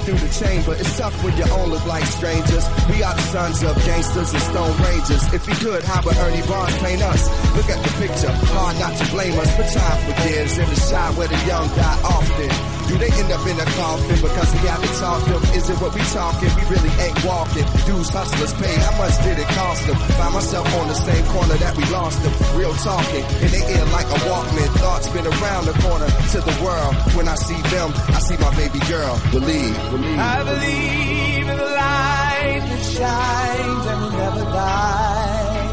Through 0.05 0.21
the 0.21 0.29
chamber. 0.29 0.73
It's 0.73 0.97
tough 0.97 1.15
when 1.23 1.35
you 1.35 1.45
all 1.51 1.67
look 1.67 1.85
like 1.85 2.05
strangers. 2.05 2.65
We 2.89 3.01
are 3.01 3.15
the 3.15 3.27
sons 3.33 3.63
of 3.63 3.75
gangsters 3.85 4.31
and 4.33 4.43
stone 4.43 4.77
rangers. 4.85 5.33
If 5.33 5.47
you 5.49 5.55
could, 5.55 5.83
how 5.83 6.01
would 6.05 6.15
Ernie 6.17 6.45
Barnes 6.47 6.77
paint 6.77 7.01
us? 7.01 7.27
Look 7.57 7.69
at 7.69 7.81
the 7.83 7.91
picture, 7.97 8.31
hard 8.53 8.77
not 8.77 8.95
to 8.97 9.05
blame 9.11 9.37
us, 9.39 9.49
but 9.57 9.67
time 9.73 9.99
forgives. 10.05 10.57
In 10.57 10.69
the 10.69 10.75
shot 10.75 11.17
where 11.17 11.27
the 11.27 11.41
young 11.45 11.67
die 11.75 12.01
often. 12.05 12.74
Do 12.87 12.97
they 12.97 13.11
end 13.11 13.31
up 13.31 13.45
in 13.47 13.57
a 13.59 13.67
coffin 13.77 14.17
because 14.21 14.49
we 14.53 14.61
haven't 14.67 14.95
talked 15.01 15.25
them? 15.25 15.41
Is 15.57 15.69
it 15.69 15.77
what 15.81 15.93
we 15.95 16.01
talking? 16.13 16.49
We 16.55 16.63
really 16.69 16.93
ain't 17.01 17.19
walking. 17.25 17.65
Dudes, 17.85 18.09
hustlers 18.09 18.53
pay. 18.53 18.75
How 18.85 18.95
much 18.97 19.15
did 19.23 19.39
it 19.39 19.49
cost 19.57 19.87
them? 19.87 19.97
Find 20.19 20.33
myself 20.33 20.67
on 20.79 20.87
the 20.87 20.99
same 20.99 21.25
corner 21.33 21.55
that 21.55 21.73
we 21.75 21.83
lost 21.89 22.21
them. 22.21 22.33
Real 22.57 22.73
talking 22.85 23.25
in 23.41 23.49
the 23.49 23.61
ear 23.73 23.85
like 23.89 24.07
a 24.07 24.19
Walkman. 24.29 24.69
Thoughts 24.77 25.09
been 25.09 25.25
around 25.25 25.65
the 25.65 25.75
corner 25.81 26.07
to 26.07 26.39
the 26.41 26.55
world. 26.63 26.93
When 27.17 27.27
I 27.27 27.35
see 27.35 27.59
them, 27.73 27.89
I 28.13 28.19
see 28.19 28.37
my 28.37 28.53
baby 28.55 28.79
girl. 28.85 29.17
Believe 29.31 29.65
believe. 29.97 30.19
I 30.19 30.43
believe 30.43 31.49
in 31.49 31.57
the 31.57 31.65
light 31.65 32.61
that 32.69 32.83
shines 32.83 33.85
and 33.85 34.01
will 34.01 34.11
never 34.11 34.41
die. 34.41 35.71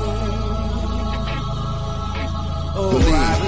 Oh, 2.75 2.91
believe, 2.91 3.15
I 3.15 3.42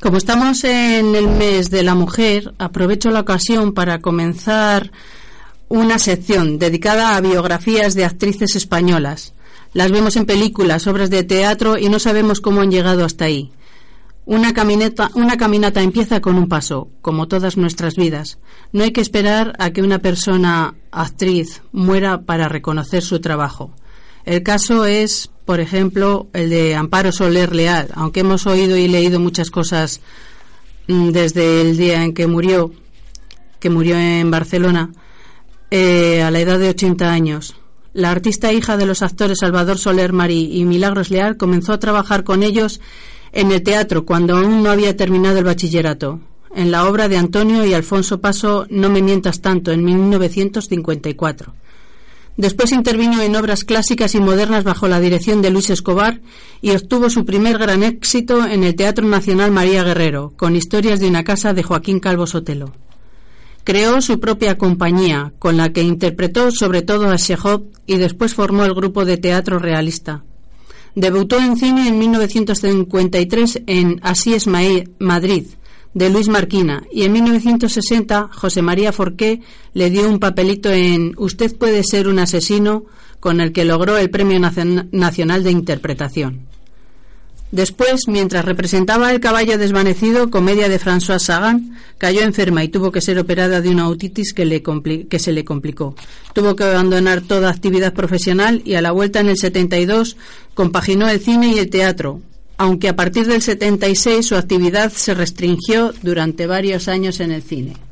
Como 0.00 0.18
estamos 0.18 0.62
en 0.64 1.14
el 1.16 1.26
mes 1.26 1.70
de 1.70 1.82
la 1.82 1.94
mujer, 1.94 2.54
aprovecho 2.58 3.10
la 3.10 3.20
ocasión 3.20 3.72
para 3.72 4.00
comenzar 4.00 4.92
una 5.68 5.98
sección 5.98 6.58
dedicada 6.58 7.16
a 7.16 7.20
biografías 7.20 7.94
de 7.94 8.04
actrices 8.04 8.56
españolas. 8.56 9.34
Las 9.72 9.90
vemos 9.90 10.16
en 10.16 10.26
películas, 10.26 10.86
obras 10.86 11.10
de 11.10 11.24
teatro 11.24 11.76
y 11.78 11.88
no 11.88 11.98
sabemos 11.98 12.40
cómo 12.40 12.60
han 12.60 12.70
llegado 12.70 13.04
hasta 13.04 13.26
ahí. 13.26 13.52
Una 14.24 14.52
caminata, 14.52 15.10
una 15.14 15.36
caminata 15.36 15.82
empieza 15.82 16.20
con 16.20 16.36
un 16.36 16.48
paso, 16.48 16.88
como 17.00 17.28
todas 17.28 17.56
nuestras 17.56 17.94
vidas. 17.94 18.38
No 18.72 18.82
hay 18.82 18.90
que 18.90 19.00
esperar 19.00 19.52
a 19.58 19.70
que 19.70 19.82
una 19.82 20.00
persona 20.00 20.74
actriz 20.90 21.62
muera 21.72 22.22
para 22.22 22.48
reconocer 22.48 23.02
su 23.02 23.20
trabajo. 23.20 23.70
El 24.24 24.42
caso 24.42 24.84
es, 24.84 25.30
por 25.44 25.60
ejemplo, 25.60 26.26
el 26.32 26.50
de 26.50 26.74
Amparo 26.74 27.12
Soler 27.12 27.54
Leal, 27.54 27.90
aunque 27.94 28.20
hemos 28.20 28.48
oído 28.48 28.76
y 28.76 28.88
leído 28.88 29.20
muchas 29.20 29.50
cosas 29.50 30.00
mm, 30.88 31.10
desde 31.10 31.60
el 31.60 31.76
día 31.76 32.02
en 32.02 32.12
que 32.12 32.26
murió, 32.26 32.72
que 33.60 33.70
murió 33.70 33.96
en 33.96 34.28
Barcelona, 34.32 34.90
eh, 35.70 36.22
a 36.22 36.30
la 36.30 36.40
edad 36.40 36.58
de 36.58 36.70
80 36.70 37.10
años. 37.10 37.56
La 37.92 38.10
artista 38.10 38.52
hija 38.52 38.76
de 38.76 38.86
los 38.86 39.02
actores 39.02 39.38
Salvador 39.38 39.78
Soler 39.78 40.12
Marí 40.12 40.50
y 40.52 40.64
Milagros 40.64 41.10
Leal 41.10 41.36
comenzó 41.36 41.72
a 41.72 41.78
trabajar 41.78 42.24
con 42.24 42.42
ellos 42.42 42.80
en 43.32 43.52
el 43.52 43.62
teatro 43.62 44.04
cuando 44.04 44.36
aún 44.36 44.62
no 44.62 44.70
había 44.70 44.96
terminado 44.96 45.38
el 45.38 45.44
bachillerato, 45.44 46.20
en 46.54 46.70
la 46.70 46.88
obra 46.88 47.08
de 47.08 47.16
Antonio 47.16 47.64
y 47.64 47.74
Alfonso 47.74 48.20
Paso 48.20 48.66
No 48.70 48.90
me 48.90 49.02
mientas 49.02 49.40
tanto, 49.40 49.72
en 49.72 49.84
1954. 49.84 51.54
Después 52.36 52.72
intervino 52.72 53.22
en 53.22 53.34
obras 53.34 53.64
clásicas 53.64 54.14
y 54.14 54.20
modernas 54.20 54.62
bajo 54.62 54.88
la 54.88 55.00
dirección 55.00 55.40
de 55.40 55.50
Luis 55.50 55.70
Escobar 55.70 56.20
y 56.60 56.72
obtuvo 56.72 57.08
su 57.08 57.24
primer 57.24 57.56
gran 57.56 57.82
éxito 57.82 58.44
en 58.44 58.62
el 58.62 58.74
Teatro 58.74 59.06
Nacional 59.06 59.52
María 59.52 59.84
Guerrero, 59.84 60.34
con 60.36 60.54
historias 60.54 61.00
de 61.00 61.08
una 61.08 61.24
casa 61.24 61.54
de 61.54 61.62
Joaquín 61.62 61.98
Calvo 61.98 62.26
Sotelo. 62.26 62.72
Creó 63.66 64.00
su 64.00 64.20
propia 64.20 64.56
compañía, 64.56 65.32
con 65.40 65.56
la 65.56 65.72
que 65.72 65.82
interpretó 65.82 66.52
sobre 66.52 66.82
todo 66.82 67.10
a 67.10 67.16
Chekhov 67.16 67.64
y 67.84 67.96
después 67.96 68.32
formó 68.32 68.64
el 68.64 68.74
grupo 68.74 69.04
de 69.04 69.16
teatro 69.16 69.58
realista. 69.58 70.22
Debutó 70.94 71.40
en 71.40 71.56
cine 71.56 71.88
en 71.88 71.98
1953 71.98 73.62
en 73.66 73.98
Así 74.04 74.34
es 74.34 74.46
Madrid, 74.46 75.48
de 75.94 76.10
Luis 76.10 76.28
Marquina, 76.28 76.84
y 76.92 77.02
en 77.06 77.12
1960 77.14 78.28
José 78.32 78.62
María 78.62 78.92
Forqué 78.92 79.40
le 79.74 79.90
dio 79.90 80.08
un 80.08 80.20
papelito 80.20 80.70
en 80.70 81.14
Usted 81.16 81.56
puede 81.56 81.82
ser 81.82 82.06
un 82.06 82.20
asesino, 82.20 82.84
con 83.18 83.40
el 83.40 83.50
que 83.50 83.64
logró 83.64 83.98
el 83.98 84.10
Premio 84.10 84.38
Nacional 84.38 85.42
de 85.42 85.50
Interpretación. 85.50 86.46
Después, 87.52 88.08
mientras 88.08 88.44
representaba 88.44 89.12
El 89.12 89.20
caballo 89.20 89.56
desvanecido, 89.56 90.30
comedia 90.30 90.68
de 90.68 90.80
François 90.80 91.20
Sagan, 91.20 91.76
cayó 91.96 92.22
enferma 92.22 92.64
y 92.64 92.68
tuvo 92.68 92.90
que 92.90 93.00
ser 93.00 93.18
operada 93.18 93.60
de 93.60 93.70
una 93.70 93.88
otitis 93.88 94.32
que, 94.34 94.62
que 95.08 95.18
se 95.18 95.32
le 95.32 95.44
complicó. 95.44 95.94
Tuvo 96.32 96.56
que 96.56 96.64
abandonar 96.64 97.20
toda 97.20 97.50
actividad 97.50 97.94
profesional 97.94 98.62
y 98.64 98.74
a 98.74 98.82
la 98.82 98.90
vuelta 98.90 99.20
en 99.20 99.28
el 99.28 99.36
72 99.36 100.16
compaginó 100.54 101.08
el 101.08 101.20
cine 101.20 101.48
y 101.48 101.58
el 101.58 101.70
teatro, 101.70 102.20
aunque 102.58 102.88
a 102.88 102.96
partir 102.96 103.26
del 103.26 103.42
76 103.42 104.26
su 104.26 104.34
actividad 104.34 104.92
se 104.92 105.14
restringió 105.14 105.92
durante 106.02 106.46
varios 106.46 106.88
años 106.88 107.20
en 107.20 107.30
el 107.30 107.42
cine. 107.42 107.85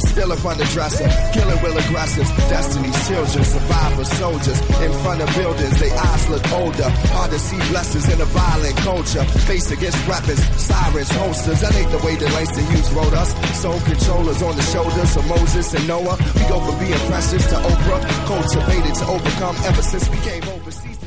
Still 0.00 0.32
up 0.32 0.44
on 0.44 0.56
the 0.56 0.64
dresser, 0.64 1.08
killing 1.32 1.60
will 1.62 1.76
aggressors, 1.76 2.28
destiny's 2.48 2.96
children, 3.06 3.44
survivors, 3.44 4.10
soldiers, 4.16 4.60
in 4.80 4.92
front 5.04 5.20
of 5.20 5.28
buildings, 5.36 5.78
they 5.78 5.90
eyes 5.90 6.28
look 6.28 6.44
older, 6.52 6.88
hard 7.12 7.30
to 7.30 7.38
see 7.38 7.58
blessings 7.68 8.08
in 8.08 8.20
a 8.20 8.24
violent 8.24 8.76
culture, 8.78 9.24
face 9.44 9.70
against 9.70 10.00
weapons, 10.08 10.40
sirens, 10.56 11.10
holsters, 11.10 11.60
that 11.60 11.74
ain't 11.76 11.90
the 11.90 11.98
way 11.98 12.16
that 12.16 12.32
Langston 12.32 12.64
Hughes 12.72 12.90
wrote 12.92 13.12
us, 13.12 13.30
soul 13.60 13.78
controllers 13.80 14.42
on 14.42 14.56
the 14.56 14.62
shoulders 14.62 15.16
of 15.16 15.26
Moses 15.28 15.74
and 15.74 15.86
Noah, 15.86 16.16
we 16.34 16.42
go 16.48 16.58
from 16.60 16.78
being 16.80 17.00
precious 17.06 17.44
to 17.50 17.56
Oprah, 17.56 18.00
cultivated 18.26 18.94
to 18.94 19.06
overcome 19.06 19.56
ever 19.64 19.82
since 19.82 20.08
we 20.08 20.16
came 20.18 20.42
overseas. 20.48 20.98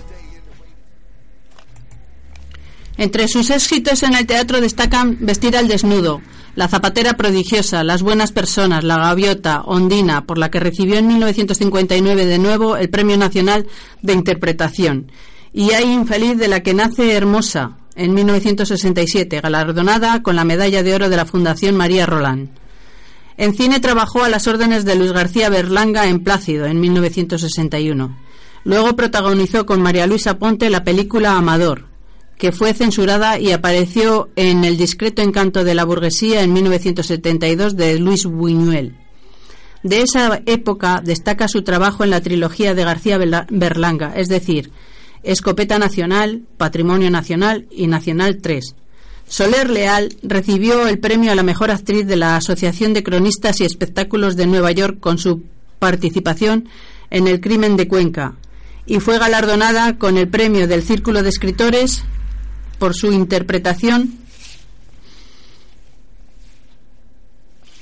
Entre 2.97 3.27
sus 3.27 3.49
éxitos 3.49 4.03
en 4.03 4.13
el 4.13 4.27
teatro 4.27 4.61
destacan 4.61 5.17
Vestir 5.19 5.57
al 5.57 5.67
desnudo, 5.67 6.21
La 6.55 6.67
zapatera 6.67 7.13
prodigiosa, 7.13 7.83
Las 7.83 8.03
buenas 8.03 8.31
personas, 8.31 8.83
La 8.83 8.97
gaviota, 8.97 9.61
Ondina, 9.61 10.25
por 10.25 10.37
la 10.37 10.51
que 10.51 10.59
recibió 10.59 10.97
en 10.97 11.07
1959 11.07 12.25
de 12.25 12.37
nuevo 12.37 12.77
el 12.77 12.89
Premio 12.89 13.17
Nacional 13.17 13.65
de 14.03 14.13
Interpretación, 14.13 15.11
y 15.51 15.71
Hay 15.71 15.91
infeliz 15.91 16.37
de 16.37 16.47
la 16.47 16.61
que 16.61 16.75
nace 16.75 17.13
hermosa, 17.13 17.77
en 17.95 18.13
1967, 18.13 19.41
galardonada 19.41 20.21
con 20.21 20.35
la 20.35 20.45
medalla 20.45 20.83
de 20.83 20.93
oro 20.93 21.09
de 21.09 21.17
la 21.17 21.25
Fundación 21.25 21.75
María 21.75 22.05
Roland. 22.05 22.49
En 23.35 23.55
cine 23.55 23.79
trabajó 23.79 24.23
a 24.23 24.29
las 24.29 24.47
órdenes 24.47 24.85
de 24.85 24.95
Luis 24.95 25.11
García 25.11 25.49
Berlanga 25.49 26.07
en 26.07 26.23
Plácido, 26.23 26.67
en 26.67 26.79
1961. 26.79 28.15
Luego 28.63 28.95
protagonizó 28.95 29.65
con 29.65 29.81
María 29.81 30.05
Luisa 30.05 30.37
Ponte 30.37 30.69
la 30.69 30.83
película 30.83 31.35
Amador, 31.35 31.92
que 32.43 32.51
fue 32.51 32.73
censurada 32.73 33.39
y 33.39 33.53
apareció 33.53 34.29
en 34.35 34.65
El 34.65 34.75
discreto 34.75 35.21
encanto 35.21 35.63
de 35.63 35.75
la 35.75 35.85
burguesía 35.85 36.41
en 36.41 36.51
1972 36.51 37.77
de 37.77 37.97
Luis 37.99 38.25
Buñuel. 38.25 38.97
De 39.81 40.01
esa 40.01 40.41
época 40.45 41.01
destaca 41.01 41.47
su 41.47 41.61
trabajo 41.61 42.03
en 42.03 42.09
la 42.09 42.19
trilogía 42.19 42.73
de 42.73 42.83
García 42.83 43.17
Berlanga, 43.17 44.11
es 44.17 44.27
decir, 44.27 44.71
Escopeta 45.23 45.79
Nacional, 45.79 46.43
Patrimonio 46.57 47.09
Nacional 47.09 47.65
y 47.71 47.87
Nacional 47.87 48.39
3. 48.41 48.75
Soler 49.25 49.69
Leal 49.69 50.13
recibió 50.21 50.85
el 50.89 50.99
premio 50.99 51.31
a 51.31 51.35
la 51.35 51.43
mejor 51.43 51.71
actriz 51.71 52.05
de 52.05 52.17
la 52.17 52.35
Asociación 52.35 52.93
de 52.93 53.03
Cronistas 53.03 53.61
y 53.61 53.63
Espectáculos 53.63 54.35
de 54.35 54.47
Nueva 54.47 54.73
York 54.73 54.99
con 54.99 55.17
su 55.17 55.43
participación 55.79 56.67
en 57.09 57.29
El 57.29 57.39
crimen 57.39 57.77
de 57.77 57.87
Cuenca 57.87 58.35
y 58.85 58.99
fue 58.99 59.17
galardonada 59.17 59.97
con 59.97 60.17
el 60.17 60.27
premio 60.27 60.67
del 60.67 60.83
Círculo 60.83 61.23
de 61.23 61.29
Escritores 61.29 62.03
por 62.83 62.95
su 62.95 63.13
interpretación 63.13 64.15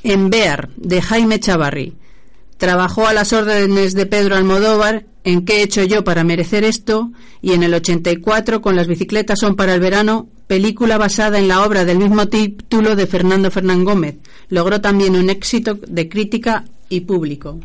en 0.04 0.30
Bear 0.30 0.70
de 0.76 1.02
Jaime 1.02 1.40
Chavarri. 1.40 1.96
Trabajó 2.58 3.08
a 3.08 3.14
las 3.14 3.34
órdenes 3.34 3.96
de 3.96 4.06
Pedro 4.06 4.36
Almodóvar 4.36 5.08
en 5.24 5.44
¿Qué 5.44 5.58
he 5.58 5.64
hecho 5.64 5.84
yo 5.86 6.04
para 6.04 6.24
merecer 6.24 6.64
esto? 6.64 7.12
y 7.42 7.54
en 7.54 7.64
el 7.64 7.74
84 7.74 8.62
con 8.62 8.76
Las 8.76 8.86
bicicletas 8.86 9.40
son 9.40 9.56
para 9.56 9.74
el 9.74 9.80
verano, 9.80 10.30
película 10.46 11.00
basada 11.00 11.40
en 11.40 11.48
la 11.48 11.66
obra 11.66 11.84
del 11.84 11.98
mismo 11.98 12.28
título 12.28 12.96
de 12.96 13.08
Fernando 13.08 13.50
Fernán 13.50 13.84
Gómez. 13.84 14.18
Logró 14.50 14.82
también 14.82 15.16
un 15.16 15.32
éxito 15.32 15.80
de 15.88 16.10
crítica 16.10 16.64
y 16.90 17.02
público. 17.02 17.60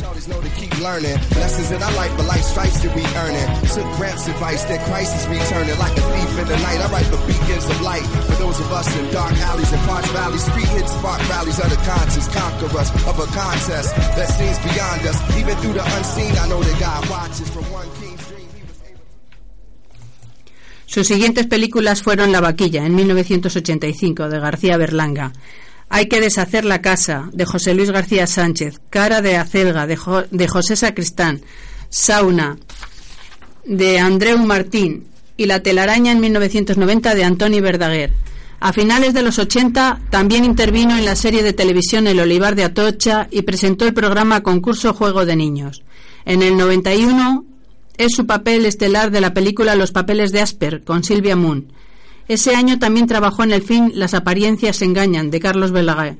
Shorties 0.00 0.28
know 0.28 0.40
to 0.40 0.48
keep 0.56 0.72
learning. 0.80 1.12
Lessons 1.36 1.70
in 1.70 1.82
our 1.82 1.92
life, 1.92 2.12
but 2.16 2.26
life 2.26 2.42
stripes 2.42 2.80
that 2.80 2.94
we 2.94 3.04
earning. 3.20 3.48
Took 3.68 3.84
Gramps' 3.98 4.28
advice 4.28 4.64
that 4.64 4.80
crisis 4.86 5.26
returning 5.28 5.78
like 5.78 5.92
a 5.92 6.00
thief 6.00 6.32
in 6.38 6.46
the 6.48 6.58
night. 6.62 6.80
I 6.80 6.88
write 6.88 7.06
for 7.06 7.20
beacons 7.26 7.68
of 7.68 7.80
light 7.82 8.06
for 8.26 8.36
those 8.40 8.58
of 8.60 8.72
us 8.72 8.88
in 8.96 9.04
dark 9.12 9.32
alleys 9.50 9.72
and 9.72 9.82
parched 9.88 10.08
valleys. 10.10 10.44
Street 10.44 10.68
hits 10.72 10.92
spark 10.92 11.20
rallies 11.28 11.58
of 11.58 11.68
the 11.70 11.80
conscious, 11.84 12.26
conquer 12.32 12.70
us 12.78 12.90
of 13.06 13.16
a 13.18 13.26
contest 13.34 13.94
that 14.16 14.28
seems 14.34 14.58
beyond 14.72 15.00
us. 15.06 15.18
Even 15.36 15.54
through 15.58 15.74
the 15.74 15.84
unseen, 15.84 16.32
I 16.38 16.48
know 16.48 16.62
that 16.62 16.76
God 16.80 17.02
watches 17.10 17.50
from 17.50 17.64
one 17.72 17.90
king's 18.00 18.22
dream. 18.28 18.48
Sus 20.86 21.06
siguientes 21.06 21.46
películas 21.46 22.02
fueron 22.02 22.32
La 22.32 22.40
vaquilla, 22.40 22.84
en 22.84 22.94
1985, 22.96 24.28
de 24.28 24.40
García 24.40 24.76
Berlanga. 24.76 25.32
Hay 25.92 26.06
que 26.06 26.20
deshacer 26.20 26.64
la 26.64 26.80
casa, 26.80 27.28
de 27.32 27.44
José 27.44 27.74
Luis 27.74 27.90
García 27.90 28.28
Sánchez, 28.28 28.80
Cara 28.90 29.22
de 29.22 29.36
acelga, 29.36 29.88
de, 29.88 29.96
José 30.48 30.76
Sacristán, 30.76 31.40
Sauna, 31.88 32.56
de 33.64 33.98
Andreu 33.98 34.38
Martín 34.38 35.08
y 35.36 35.46
La 35.46 35.64
telaraña 35.64 36.12
en 36.12 36.20
1990 36.20 37.16
de 37.16 37.24
Antoni 37.24 37.60
Verdaguer. 37.60 38.12
A 38.60 38.72
finales 38.72 39.14
de 39.14 39.22
los 39.22 39.40
80 39.40 40.02
también 40.10 40.44
intervino 40.44 40.96
en 40.96 41.04
la 41.04 41.16
serie 41.16 41.42
de 41.42 41.54
televisión 41.54 42.06
El 42.06 42.20
Olivar 42.20 42.54
de 42.54 42.64
Atocha 42.64 43.26
y 43.32 43.42
presentó 43.42 43.84
el 43.84 43.92
programa 43.92 44.44
Concurso 44.44 44.94
Juego 44.94 45.26
de 45.26 45.34
Niños. 45.34 45.82
En 46.24 46.42
el 46.42 46.56
91 46.56 47.44
es 47.96 48.12
su 48.14 48.26
papel 48.26 48.64
estelar 48.64 49.10
de 49.10 49.20
la 49.20 49.34
película 49.34 49.74
Los 49.74 49.90
papeles 49.90 50.30
de 50.30 50.40
Asper 50.40 50.84
con 50.84 51.02
Silvia 51.02 51.34
Moon 51.34 51.72
ese 52.28 52.54
año 52.54 52.78
también 52.78 53.06
trabajó 53.06 53.42
en 53.42 53.52
el 53.52 53.62
film 53.62 53.90
Las 53.94 54.14
apariencias 54.14 54.82
engañan, 54.82 55.30
de 55.30 55.40
Carlos 55.40 55.72
Belaguer. 55.72 56.18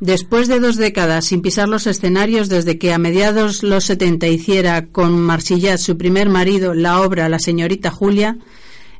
Después 0.00 0.46
de 0.46 0.60
dos 0.60 0.76
décadas 0.76 1.24
sin 1.24 1.42
pisar 1.42 1.68
los 1.68 1.88
escenarios, 1.88 2.48
desde 2.48 2.78
que 2.78 2.92
a 2.92 2.98
mediados 2.98 3.64
los 3.64 3.84
70 3.84 4.28
hiciera 4.28 4.86
con 4.86 5.20
Marsillat, 5.20 5.78
su 5.78 5.96
primer 5.96 6.28
marido, 6.28 6.72
la 6.72 7.00
obra 7.00 7.28
La 7.28 7.40
señorita 7.40 7.90
Julia, 7.90 8.38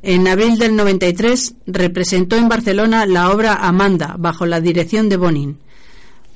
en 0.01 0.27
abril 0.27 0.57
del 0.57 0.75
93 0.75 1.55
representó 1.67 2.35
en 2.35 2.49
Barcelona 2.49 3.05
la 3.05 3.31
obra 3.31 3.53
Amanda, 3.53 4.15
bajo 4.17 4.45
la 4.45 4.61
dirección 4.61 5.07
de 5.09 5.17
Bonin. 5.17 5.57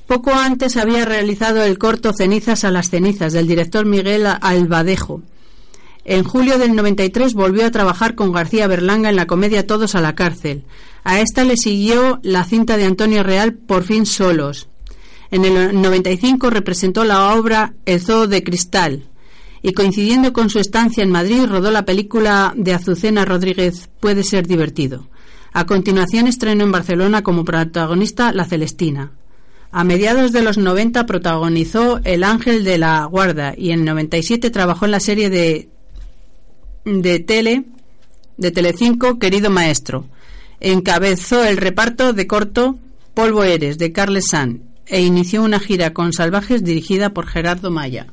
Poco 0.06 0.32
antes 0.32 0.76
había 0.76 1.04
realizado 1.04 1.62
el 1.62 1.78
corto 1.78 2.12
Cenizas 2.12 2.64
a 2.64 2.70
las 2.70 2.90
cenizas 2.90 3.32
del 3.32 3.46
director 3.46 3.86
Miguel 3.86 4.26
Albadejo, 4.26 5.22
en 6.04 6.24
julio 6.24 6.58
del 6.58 6.74
93 6.74 7.34
volvió 7.34 7.66
a 7.66 7.70
trabajar 7.70 8.14
con 8.14 8.32
García 8.32 8.66
Berlanga 8.66 9.08
en 9.08 9.16
la 9.16 9.26
comedia 9.26 9.66
Todos 9.66 9.94
a 9.94 10.00
la 10.00 10.14
cárcel. 10.14 10.64
A 11.02 11.20
esta 11.20 11.44
le 11.44 11.56
siguió 11.56 12.20
la 12.22 12.44
cinta 12.44 12.76
de 12.76 12.84
Antonio 12.84 13.22
Real 13.22 13.54
Por 13.54 13.84
fin 13.84 14.06
solos. 14.06 14.68
En 15.30 15.44
el 15.44 15.80
95 15.80 16.50
representó 16.50 17.04
la 17.04 17.34
obra 17.34 17.74
El 17.86 18.00
zoo 18.00 18.26
de 18.26 18.42
cristal 18.42 19.08
y 19.62 19.72
coincidiendo 19.72 20.34
con 20.34 20.50
su 20.50 20.58
estancia 20.58 21.02
en 21.02 21.10
Madrid 21.10 21.46
rodó 21.46 21.70
la 21.70 21.86
película 21.86 22.52
de 22.54 22.74
Azucena 22.74 23.24
Rodríguez 23.24 23.88
Puede 23.98 24.22
ser 24.22 24.46
divertido. 24.46 25.08
A 25.54 25.64
continuación 25.64 26.26
estrenó 26.26 26.64
en 26.64 26.72
Barcelona 26.72 27.22
como 27.22 27.44
protagonista 27.44 28.32
La 28.32 28.44
Celestina. 28.44 29.12
A 29.72 29.82
mediados 29.82 30.32
de 30.32 30.42
los 30.42 30.58
90 30.58 31.06
protagonizó 31.06 32.00
El 32.04 32.24
Ángel 32.24 32.62
de 32.62 32.76
la 32.76 33.06
Guarda 33.06 33.54
y 33.56 33.70
en 33.70 33.86
97 33.86 34.50
trabajó 34.50 34.84
en 34.84 34.90
la 34.90 35.00
serie 35.00 35.30
de 35.30 35.70
de 36.84 37.20
Tele, 37.20 37.64
de 38.36 38.50
Telecinco, 38.50 39.18
Querido 39.18 39.50
Maestro. 39.50 40.06
Encabezó 40.60 41.44
el 41.44 41.56
reparto 41.56 42.12
de 42.12 42.26
corto 42.26 42.78
Polvo 43.14 43.44
Eres, 43.44 43.78
de 43.78 43.92
Carles 43.92 44.28
San, 44.30 44.62
e 44.86 45.02
inició 45.02 45.42
una 45.42 45.60
gira 45.60 45.92
con 45.92 46.12
Salvajes 46.12 46.64
dirigida 46.64 47.10
por 47.10 47.26
Gerardo 47.26 47.70
Maya. 47.70 48.08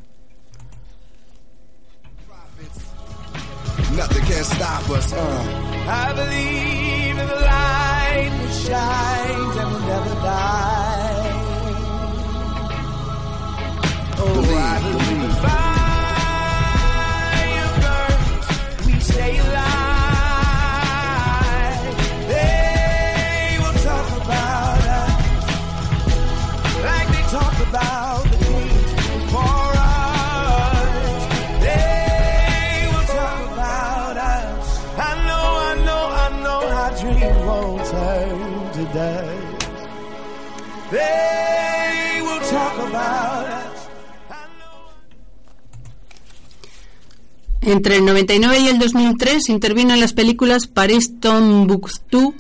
Entre 47.62 47.98
el 47.98 48.06
99 48.06 48.60
y 48.60 48.68
el 48.68 48.80
2003 48.80 49.50
intervino 49.50 49.94
en 49.94 50.00
las 50.00 50.14
películas 50.14 50.68
Paris 50.68 51.20
Tombuctú 51.20 52.34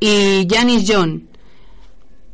y 0.00 0.46
Janis 0.50 0.90
John, 0.90 1.28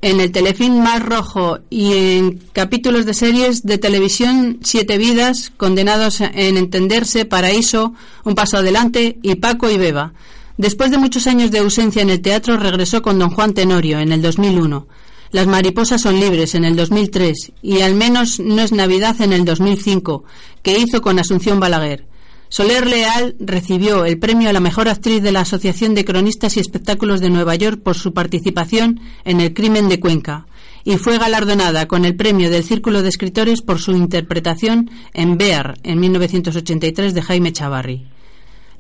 en 0.01 0.21
el 0.21 0.31
telefilm 0.33 0.83
Mar 0.83 1.05
Rojo 1.05 1.59
y 1.69 1.93
en 1.93 2.39
capítulos 2.53 3.07
de 3.07 3.15
series 3.15 3.65
de 3.65 3.79
televisión 3.79 4.61
Siete 4.63 4.99
Vidas, 4.99 5.53
Condenados 5.57 6.21
en 6.21 6.57
Entenderse, 6.57 7.25
Paraíso, 7.25 7.95
Un 8.25 8.35
Paso 8.35 8.59
Adelante 8.59 9.19
y 9.23 9.35
Paco 9.37 9.69
y 9.69 9.77
Beba. 9.77 10.13
Después 10.57 10.91
de 10.91 10.99
muchos 10.99 11.27
años 11.27 11.51
de 11.51 11.59
ausencia 11.59 12.03
en 12.03 12.11
el 12.11 12.21
teatro, 12.21 12.57
regresó 12.57 13.03
con 13.03 13.19
Don 13.19 13.31
Juan 13.31 13.55
Tenorio 13.55 13.99
en 13.99 14.13
el 14.13 14.23
2001. 14.23 14.87
Las 15.31 15.47
mariposas 15.47 16.03
son 16.03 16.21
libres 16.21 16.55
en 16.55 16.65
el 16.65 16.77
2003 16.77 17.53
y 17.63 17.81
al 17.81 17.95
menos 17.95 18.39
no 18.39 18.61
es 18.61 18.71
Navidad 18.73 19.19
en 19.23 19.33
el 19.33 19.47
2005, 19.47 20.25
que 20.63 20.79
hizo 20.79 21.01
con 21.01 21.19
Asunción 21.19 21.59
Balaguer. 21.59 22.07
Soler 22.51 22.87
Leal 22.87 23.35
recibió 23.41 24.05
el 24.05 24.19
premio 24.19 24.51
a 24.51 24.53
la 24.53 24.61
mejor 24.61 24.91
actriz 24.91 25.23
de 25.23 25.33
la 25.33 25.41
Asociación 25.41 25.95
de 25.95 26.05
Cronistas 26.05 26.59
y 26.59 26.61
Espectáculos 26.61 27.21
de 27.21 27.31
Nueva 27.31 27.55
York 27.55 27.81
por 27.83 27.97
su 27.97 28.13
participación 28.13 29.01
en 29.25 29.41
El 29.41 29.55
crimen 29.55 29.89
de 29.89 30.01
Cuenca 30.01 30.47
y 30.85 30.99
fue 30.99 31.17
galardonada 31.17 31.89
con 31.89 32.05
el 32.05 32.15
premio 32.15 32.51
del 32.51 32.65
Círculo 32.65 33.03
de 33.03 33.09
Escritores 33.09 33.63
por 33.63 33.79
su 33.79 33.93
interpretación 33.93 34.91
en 35.15 35.39
Bear 35.39 35.79
en 35.83 35.99
1983 35.99 37.15
de 37.15 37.23
Jaime 37.23 37.53
Chavarri. 37.53 38.12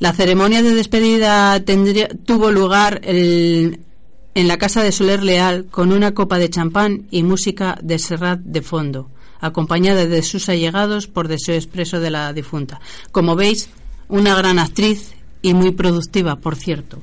La 0.02 0.12
ceremonia 0.12 0.64
de 0.64 0.74
despedida 0.74 1.62
tuvo 2.26 2.50
lugar 2.50 3.02
en 3.04 3.78
la 4.34 4.58
casa 4.58 4.82
de 4.82 4.90
Soler 4.90 5.22
Leal 5.22 5.66
con 5.70 5.92
una 5.92 6.12
copa 6.12 6.38
de 6.38 6.50
champán 6.50 7.06
y 7.12 7.22
música 7.22 7.78
de 7.80 8.00
Serrat 8.00 8.40
de 8.40 8.62
fondo, 8.62 9.10
acompañada 9.38 10.04
de 10.04 10.22
sus 10.24 10.48
allegados 10.48 11.06
por 11.06 11.28
deseo 11.28 11.54
expreso 11.54 12.00
de 12.00 12.10
la 12.10 12.32
difunta. 12.32 12.80
Como 13.12 13.36
veis, 13.36 13.68
una 14.08 14.34
gran 14.34 14.58
actriz 14.58 15.14
y 15.40 15.54
muy 15.54 15.70
productiva, 15.70 16.34
por 16.34 16.56
cierto. 16.56 17.00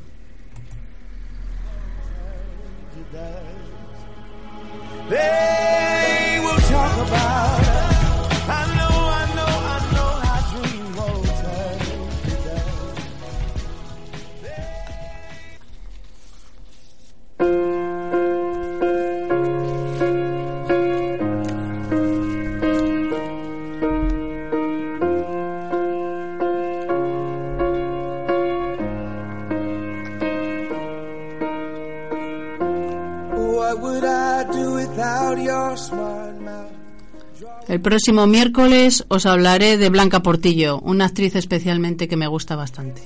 Próximo 37.82 38.28
miércoles 38.28 39.06
os 39.08 39.26
hablaré 39.26 39.78
de 39.78 39.90
Blanca 39.90 40.22
Portillo, 40.22 40.80
una 40.84 41.06
actriz 41.06 41.36
especialmente 41.36 42.08
que 42.08 42.18
me 42.18 42.28
gusta 42.28 42.56
bastante. 42.56 43.02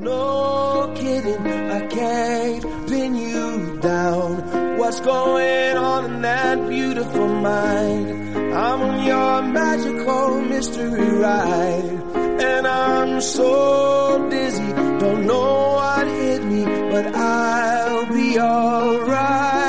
No 0.00 0.92
kidding, 0.94 1.46
I 1.46 1.86
can't 1.88 2.88
pin 2.88 3.14
you 3.16 3.78
down. 3.80 4.78
What's 4.78 5.00
going 5.00 5.76
on 5.76 6.04
in 6.06 6.22
that 6.22 6.68
beautiful 6.68 7.28
mind? 7.28 8.08
I'm 8.54 8.80
on 8.82 9.06
your 9.06 9.42
magical 9.42 10.40
mystery 10.42 11.10
ride. 11.18 12.02
And 12.40 12.66
I'm 12.66 13.20
so 13.20 14.28
dizzy, 14.30 14.72
don't 14.98 15.26
know 15.26 15.72
what 15.76 16.06
hit 16.06 16.44
me, 16.44 16.64
but 16.64 17.14
I'll 17.14 18.06
be 18.12 18.38
alright. 18.38 19.67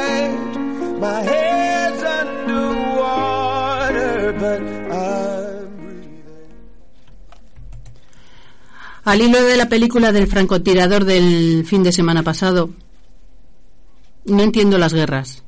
Al 9.10 9.22
hilo 9.22 9.44
de 9.44 9.58
la 9.58 9.70
película 9.70 10.12
del 10.12 10.28
francotirador 10.28 11.04
del 11.04 11.66
fin 11.66 11.82
de 11.82 11.92
semana 11.92 12.22
pasado, 12.22 12.70
no 14.26 14.44
entiendo 14.44 14.78
las 14.78 14.94
guerras. 14.94 15.44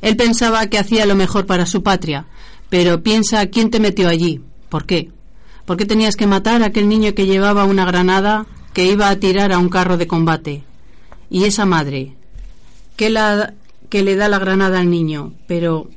Él 0.00 0.16
pensaba 0.16 0.64
que 0.68 0.78
hacía 0.78 1.04
lo 1.04 1.16
mejor 1.16 1.44
para 1.44 1.66
su 1.66 1.82
patria, 1.82 2.26
pero 2.70 3.02
piensa 3.02 3.44
quién 3.48 3.70
te 3.70 3.80
metió 3.80 4.08
allí, 4.08 4.40
por 4.68 4.86
qué. 4.86 5.10
¿Por 5.64 5.76
qué 5.76 5.86
tenías 5.86 6.14
que 6.14 6.28
matar 6.28 6.62
a 6.62 6.66
aquel 6.66 6.88
niño 6.88 7.16
que 7.16 7.26
llevaba 7.26 7.64
una 7.64 7.84
granada 7.84 8.46
que 8.74 8.84
iba 8.84 9.08
a 9.08 9.16
tirar 9.16 9.52
a 9.52 9.58
un 9.58 9.70
carro 9.70 9.96
de 9.96 10.06
combate? 10.06 10.62
Y 11.30 11.46
esa 11.46 11.66
madre, 11.66 12.14
¿qué, 12.94 13.10
la, 13.10 13.54
que 13.88 14.04
le 14.04 14.14
da 14.14 14.28
la 14.28 14.38
granada 14.38 14.78
al 14.78 14.88
niño? 14.88 15.32
Pero, 15.48 15.90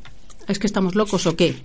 ¿es 0.47 0.57
que 0.57 0.65
estamos 0.65 0.95
locos 0.95 1.27
o 1.27 1.35
qué? 1.35 1.61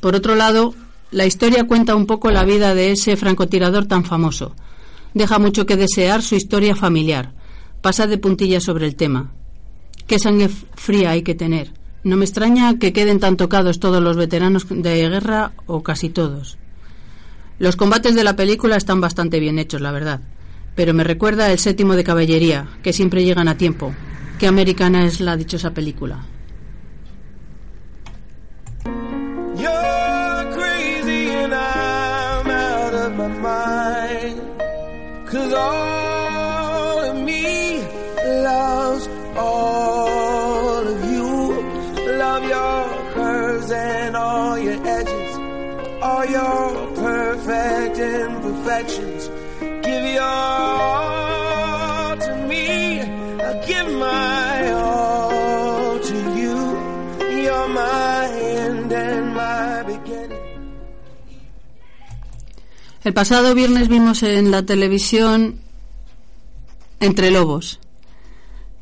Por 0.00 0.14
otro 0.14 0.36
lado, 0.36 0.74
la 1.10 1.26
historia 1.26 1.64
cuenta 1.64 1.96
un 1.96 2.06
poco 2.06 2.30
la 2.30 2.44
vida 2.44 2.74
de 2.74 2.92
ese 2.92 3.16
francotirador 3.16 3.86
tan 3.86 4.04
famoso. 4.04 4.54
Deja 5.12 5.38
mucho 5.38 5.66
que 5.66 5.76
desear 5.76 6.22
su 6.22 6.36
historia 6.36 6.76
familiar. 6.76 7.32
Pasa 7.80 8.06
de 8.06 8.18
puntillas 8.18 8.62
sobre 8.62 8.86
el 8.86 8.94
tema. 8.94 9.32
¿Qué 10.06 10.18
sangre 10.18 10.48
fría 10.48 11.10
hay 11.10 11.22
que 11.22 11.34
tener? 11.34 11.72
No 12.04 12.16
me 12.16 12.24
extraña 12.24 12.78
que 12.78 12.92
queden 12.92 13.18
tan 13.18 13.36
tocados 13.36 13.80
todos 13.80 14.02
los 14.02 14.16
veteranos 14.16 14.66
de 14.68 15.08
guerra 15.08 15.52
o 15.66 15.82
casi 15.82 16.10
todos. 16.10 16.58
Los 17.58 17.76
combates 17.76 18.14
de 18.14 18.24
la 18.24 18.36
película 18.36 18.76
están 18.76 19.00
bastante 19.00 19.40
bien 19.40 19.58
hechos, 19.58 19.80
la 19.80 19.92
verdad. 19.92 20.20
Pero 20.76 20.94
me 20.94 21.04
recuerda 21.04 21.50
el 21.50 21.58
séptimo 21.58 21.94
de 21.94 22.04
caballería, 22.04 22.68
que 22.82 22.92
siempre 22.92 23.24
llegan 23.24 23.48
a 23.48 23.58
tiempo. 23.58 23.92
Qué 24.38 24.46
americana 24.46 25.04
es 25.04 25.20
la 25.20 25.36
dichosa 25.36 25.72
película. 25.72 26.24
Cause 35.30 35.52
all 35.52 36.98
of 37.04 37.16
me 37.24 37.78
loves 38.42 39.06
all 39.36 40.88
of 40.88 41.04
you. 41.08 42.16
Love 42.18 42.42
your 42.42 43.12
curves 43.12 43.70
and 43.70 44.16
all 44.16 44.58
your 44.58 44.84
edges, 44.84 45.36
all 46.02 46.24
your 46.24 46.96
perfect 46.96 47.98
imperfections. 47.98 49.28
Give 49.84 50.14
your 50.14 50.22
all 50.22 51.09
El 63.02 63.14
pasado 63.14 63.54
viernes 63.54 63.88
vimos 63.88 64.22
en 64.22 64.50
la 64.50 64.66
televisión 64.66 65.54
Entre 67.00 67.30
Lobos. 67.30 67.80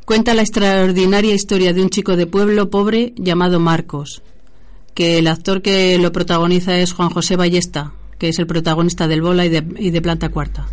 Cuenta 0.04 0.34
la 0.34 0.42
extraordinaria 0.42 1.34
historia 1.34 1.72
de 1.72 1.82
un 1.82 1.88
chico 1.88 2.16
de 2.16 2.26
pueblo 2.26 2.68
pobre 2.68 3.12
llamado 3.16 3.60
Marcos, 3.60 4.22
que 4.92 5.18
el 5.18 5.28
actor 5.28 5.62
que 5.62 5.96
lo 5.98 6.10
protagoniza 6.10 6.76
es 6.78 6.94
Juan 6.94 7.10
José 7.10 7.36
Ballesta, 7.36 7.92
que 8.18 8.30
es 8.30 8.40
el 8.40 8.48
protagonista 8.48 9.06
del 9.06 9.22
Bola 9.22 9.46
y 9.46 9.50
de, 9.50 10.02
Planta 10.02 10.30
Cuarta. 10.30 10.66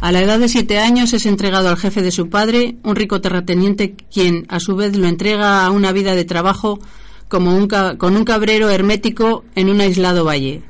A 0.00 0.12
la 0.12 0.20
edad 0.20 0.38
de 0.38 0.48
siete 0.48 0.78
años 0.78 1.12
es 1.14 1.26
entregado 1.26 1.70
al 1.70 1.78
jefe 1.78 2.00
de 2.00 2.12
su 2.12 2.30
padre, 2.30 2.76
un 2.84 2.94
rico 2.94 3.20
terrateniente, 3.20 3.96
quien 4.12 4.46
a 4.50 4.60
su 4.60 4.76
vez 4.76 4.96
lo 4.96 5.08
entrega 5.08 5.66
a 5.66 5.72
una 5.72 5.90
vida 5.90 6.14
de 6.14 6.24
trabajo 6.24 6.78
como 7.26 7.56
un 7.56 7.66
con 7.66 8.14
un 8.14 8.24
cabrero 8.24 8.70
hermético 8.70 9.44
en 9.56 9.68
un 9.68 9.80
aislado 9.80 10.24
valle, 10.24 10.62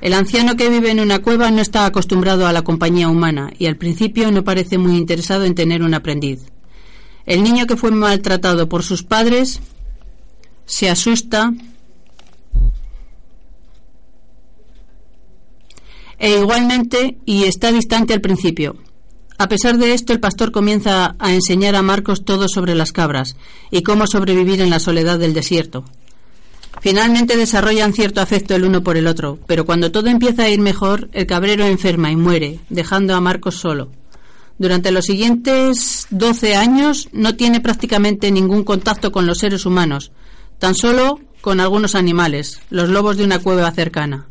el 0.00 0.14
anciano 0.14 0.56
que 0.56 0.70
vive 0.70 0.90
en 0.90 1.00
una 1.00 1.20
cueva 1.20 1.50
no 1.50 1.60
está 1.60 1.84
acostumbrado 1.84 2.46
a 2.46 2.52
la 2.52 2.62
compañía 2.62 3.08
humana 3.08 3.52
y 3.58 3.66
al 3.66 3.76
principio 3.76 4.30
no 4.32 4.44
parece 4.44 4.78
muy 4.78 4.96
interesado 4.96 5.44
en 5.44 5.54
tener 5.54 5.82
un 5.82 5.94
aprendiz. 5.94 6.40
El 7.26 7.42
niño 7.42 7.66
que 7.66 7.76
fue 7.76 7.90
maltratado 7.90 8.68
por 8.68 8.82
sus 8.82 9.02
padres 9.02 9.60
se 10.64 10.88
asusta 10.88 11.52
e 16.18 16.38
igualmente 16.38 17.18
y 17.26 17.44
está 17.44 17.72
distante 17.72 18.14
al 18.14 18.20
principio. 18.20 18.76
A 19.38 19.48
pesar 19.48 19.78
de 19.78 19.94
esto, 19.94 20.12
el 20.12 20.20
pastor 20.20 20.52
comienza 20.52 21.16
a 21.18 21.32
enseñar 21.32 21.74
a 21.74 21.82
Marcos 21.82 22.24
todo 22.24 22.46
sobre 22.46 22.74
las 22.74 22.92
cabras 22.92 23.36
y 23.70 23.82
cómo 23.82 24.06
sobrevivir 24.06 24.60
en 24.60 24.70
la 24.70 24.80
soledad 24.80 25.18
del 25.18 25.32
desierto. 25.32 25.84
Finalmente 26.80 27.36
desarrollan 27.36 27.92
cierto 27.92 28.20
afecto 28.20 28.54
el 28.54 28.64
uno 28.64 28.82
por 28.82 28.96
el 28.96 29.06
otro, 29.06 29.38
pero 29.46 29.66
cuando 29.66 29.90
todo 29.90 30.08
empieza 30.08 30.44
a 30.44 30.48
ir 30.48 30.60
mejor, 30.60 31.10
el 31.12 31.26
cabrero 31.26 31.64
enferma 31.66 32.10
y 32.10 32.16
muere, 32.16 32.60
dejando 32.70 33.14
a 33.14 33.20
Marcos 33.20 33.56
solo. 33.56 33.90
Durante 34.58 34.90
los 34.90 35.06
siguientes 35.06 36.06
12 36.10 36.54
años 36.54 37.08
no 37.12 37.34
tiene 37.34 37.60
prácticamente 37.60 38.30
ningún 38.30 38.62
contacto 38.62 39.10
con 39.10 39.26
los 39.26 39.38
seres 39.38 39.66
humanos, 39.66 40.12
tan 40.58 40.74
solo 40.74 41.18
con 41.40 41.60
algunos 41.60 41.94
animales, 41.94 42.60
los 42.70 42.88
lobos 42.88 43.16
de 43.16 43.24
una 43.24 43.38
cueva 43.38 43.70
cercana. 43.72 44.26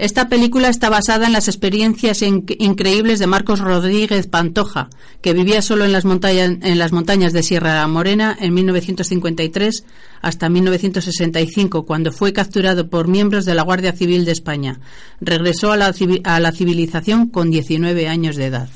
Esta 0.00 0.30
película 0.30 0.70
está 0.70 0.88
basada 0.88 1.26
en 1.26 1.34
las 1.34 1.46
experiencias 1.46 2.22
increíbles 2.22 3.18
de 3.18 3.26
Marcos 3.26 3.60
Rodríguez 3.60 4.28
Pantoja, 4.28 4.88
que 5.20 5.34
vivía 5.34 5.60
solo 5.60 5.84
en 5.84 5.92
las, 5.92 6.06
montañas, 6.06 7.34
de 7.34 7.42
Sierra 7.42 7.86
Morena 7.86 8.34
en 8.40 8.54
1953 8.54 9.84
hasta 10.22 10.48
1965, 10.48 11.84
cuando 11.84 12.12
fue 12.12 12.32
capturado 12.32 12.88
por 12.88 13.08
miembros 13.08 13.44
de 13.44 13.54
la 13.54 13.60
Guardia 13.60 13.92
Civil 13.92 14.24
de 14.24 14.32
España. 14.32 14.80
Regresó 15.20 15.70
a 15.70 15.76
la 15.76 16.52
civilización 16.52 17.28
con 17.28 17.50
19 17.50 18.08
años 18.08 18.36
de 18.36 18.46
edad. 18.46 18.70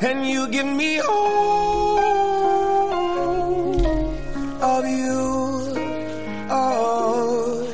And 0.00 0.26
you 0.26 0.48
give 0.48 0.66
me 0.66 0.98
all 1.00 1.98
of 4.62 4.86
you. 4.86 5.18
Oh, 6.52 7.66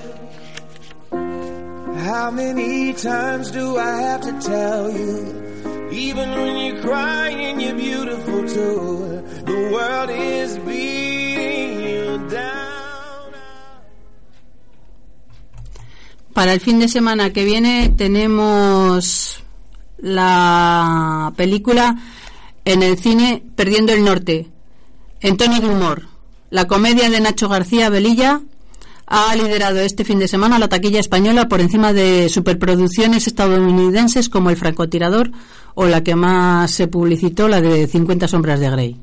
how 2.05 2.31
many 2.31 2.93
times 2.93 3.51
do 3.51 3.79
I 3.79 4.01
have 4.03 4.21
to 4.23 4.33
tell 4.41 4.91
you? 4.91 5.91
Even 5.93 6.31
when 6.31 6.57
you're 6.67 6.83
crying, 6.83 7.61
you're 7.61 7.75
beautiful 7.75 8.43
too. 8.49 9.23
The 9.47 9.71
world 9.73 10.11
is 10.11 10.59
beating 10.59 11.81
you 11.81 12.29
down. 12.29 13.33
Para 16.35 16.53
el 16.53 16.61
fin 16.61 16.79
de 16.81 16.89
semana 16.89 17.33
que 17.33 17.45
viene 17.45 17.89
tenemos 17.97 19.43
la 19.99 21.33
película 21.37 21.97
en 22.65 22.83
el 22.83 22.99
cine 22.99 23.43
Perdiendo 23.55 23.93
el 23.93 24.05
Norte, 24.05 24.49
en 25.21 25.37
tono 25.37 25.61
de 25.61 25.69
humor. 25.69 26.09
La 26.51 26.67
comedia 26.67 27.11
de 27.11 27.21
Nacho 27.21 27.49
García 27.49 27.89
Velilla 27.89 28.41
ha 29.07 29.35
liderado 29.37 29.79
este 29.81 30.05
fin 30.05 30.19
de 30.19 30.29
semana 30.29 30.59
la 30.59 30.69
taquilla 30.69 30.99
española 30.99 31.49
por 31.49 31.61
encima 31.61 31.93
de 31.93 32.29
superproducciones 32.29 33.27
estadounidenses 33.27 34.29
como 34.29 34.51
El 34.51 34.57
francotirador 34.57 35.31
o 35.75 35.87
la 35.87 36.03
que 36.03 36.17
más 36.17 36.71
se 36.73 36.89
publicitó, 36.89 37.49
la 37.49 37.61
de 37.61 37.87
50 37.87 38.27
sombras 38.27 38.59
de 38.59 38.71
Grey. 38.71 38.97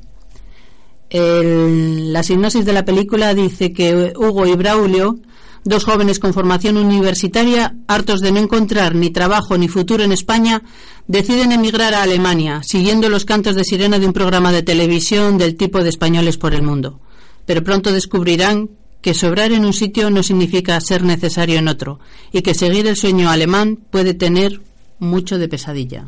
la 1.11 2.23
sinopsis 2.23 2.65
de 2.65 2.73
la 2.73 2.83
película 2.83 3.33
dice 3.33 3.71
que 3.71 4.13
Hugo 4.15 4.45
y 4.45 4.55
Braulio 4.55 5.19
Dos 5.65 5.85
jóvenes 5.85 6.19
con 6.19 6.33
formación 6.33 6.75
universitaria, 6.77 7.75
hartos 7.87 8.19
de 8.19 8.33
no 8.33 8.39
encontrar 8.39 8.95
ni 8.95 9.11
trabajo 9.11 9.57
ni 9.57 9.69
futuro 9.69 10.03
en 10.03 10.11
España, 10.11 10.61
deciden 11.07 11.53
emigrar 11.53 11.93
a 11.93 12.03
Alemania, 12.03 12.61
siguiendo 12.63 13.07
los 13.07 13.23
cantos 13.23 13.55
de 13.55 13.63
sirena 13.63 13.97
de 13.97 14.05
un 14.05 14.13
programa 14.13 14.51
de 14.51 14.63
televisión 14.63 15.37
del 15.37 15.55
tipo 15.55 15.81
de 15.81 15.89
españoles 15.89 16.37
por 16.37 16.53
el 16.53 16.63
mundo. 16.63 16.99
Pero 17.45 17.63
pronto 17.63 17.93
descubrirán 17.93 18.71
que 19.01 19.13
sobrar 19.13 19.51
en 19.51 19.65
un 19.65 19.73
sitio 19.73 20.09
no 20.09 20.21
significa 20.21 20.79
ser 20.81 21.03
necesario 21.03 21.59
en 21.59 21.67
otro 21.67 21.99
y 22.31 22.41
que 22.41 22.53
seguir 22.53 22.87
el 22.87 22.97
sueño 22.97 23.29
alemán 23.29 23.79
puede 23.89 24.13
tener 24.13 24.61
mucho 24.99 25.37
de 25.37 25.47
pesadilla. 25.47 26.07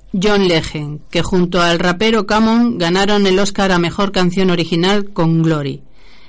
John 0.13 0.47
Legend, 0.47 0.99
que 1.09 1.21
junto 1.21 1.61
al 1.61 1.79
rapero 1.79 2.25
Camon 2.25 2.77
ganaron 2.77 3.25
el 3.27 3.39
Oscar 3.39 3.71
a 3.71 3.79
Mejor 3.79 4.11
Canción 4.11 4.49
Original 4.49 5.09
con 5.11 5.41
Glory, 5.41 5.83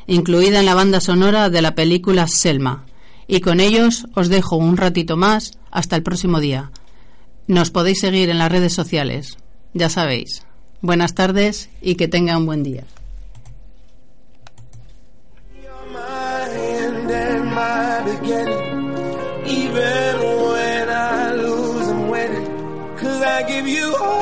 incluida 0.06 0.60
en 0.60 0.66
la 0.66 0.74
banda 0.74 1.00
sonora 1.00 1.50
de 1.50 1.62
la 1.62 1.74
película 1.74 2.28
Selma. 2.28 2.86
Y 3.26 3.40
con 3.40 3.60
ellos 3.60 4.06
os 4.14 4.28
dejo 4.28 4.56
un 4.56 4.76
ratito 4.76 5.16
más 5.16 5.58
hasta 5.70 5.96
el 5.96 6.02
próximo 6.02 6.38
día. 6.38 6.70
Nos 7.48 7.70
podéis 7.70 8.00
seguir 8.00 8.30
en 8.30 8.38
las 8.38 8.52
redes 8.52 8.72
sociales, 8.72 9.36
ya 9.74 9.88
sabéis. 9.88 10.44
Buenas 10.80 11.14
tardes 11.14 11.70
y 11.80 11.96
que 11.96 12.08
tengan 12.08 12.38
un 12.38 12.46
buen 12.46 12.62
día. 12.62 12.84
Give 23.52 23.68
you 23.68 23.94
all 23.96 24.21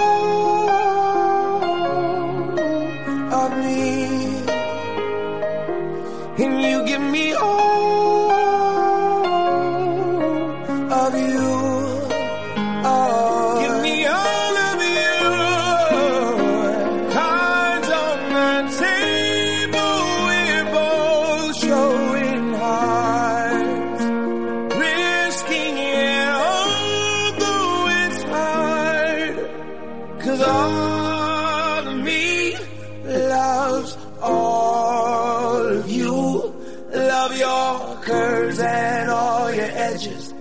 Your 37.71 37.97
curves 38.03 38.59
and 38.59 39.11
all 39.11 39.53
your 39.53 39.71
edges, 39.71 40.35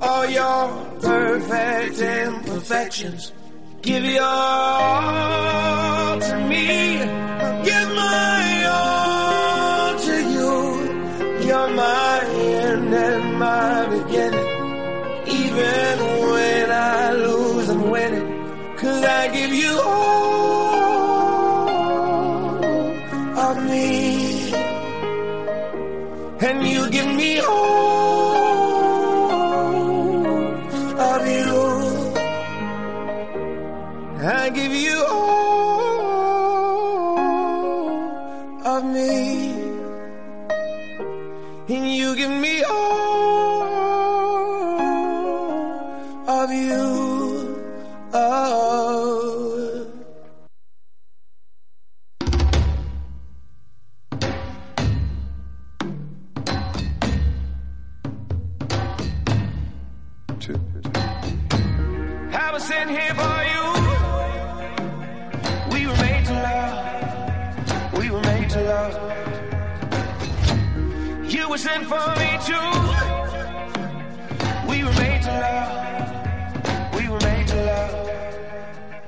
all 0.00 0.24
your 0.24 0.68
perfect 1.02 1.98
imperfections. 1.98 3.32
Give 3.82 4.02
your 4.02 4.22
all 4.22 6.18
to 6.20 6.38
me. 6.48 7.29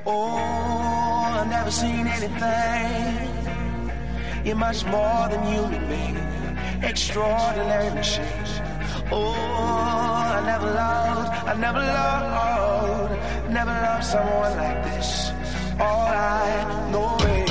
Oh, 0.05 0.37
I've 0.37 1.49
never 1.49 1.71
seen 1.71 2.07
anything. 2.07 3.29
You're 4.45 4.57
much 4.57 4.85
more 4.87 5.29
than 5.29 5.45
human 5.45 5.89
being. 5.89 6.17
Extraordinary 6.83 7.95
machine. 7.95 8.25
Oh, 9.13 9.35
I 9.35 10.43
never 10.45 10.67
loved, 10.67 11.31
I 11.47 11.55
never 11.55 11.79
loved, 11.79 13.51
never 13.51 13.71
loved 13.71 14.05
someone 14.05 14.57
like 14.57 14.83
this. 14.85 15.31
All 15.79 16.09
I 16.09 16.91
know 16.91 17.17
is 17.19 17.42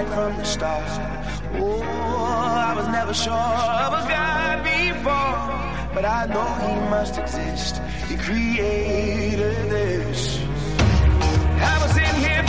from 0.00 0.36
the 0.38 0.44
start. 0.44 0.88
Oh, 1.54 1.82
I 1.82 2.74
was 2.74 2.88
never 2.88 3.12
sure 3.12 3.32
of 3.32 3.92
a 3.92 4.02
God 4.08 4.64
before, 4.64 5.92
but 5.94 6.04
I 6.04 6.26
know 6.26 6.48
He 6.64 6.74
must 6.88 7.18
exist. 7.18 7.82
He 8.08 8.16
created 8.16 9.70
this. 9.70 10.40
I 11.72 11.78
was 11.82 11.96
in 11.96 12.14
here 12.24 12.42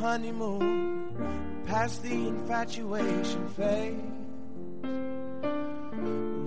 honeymoon, 0.00 1.62
past 1.66 2.02
the 2.02 2.12
infatuation 2.12 3.48
phase. 3.50 4.00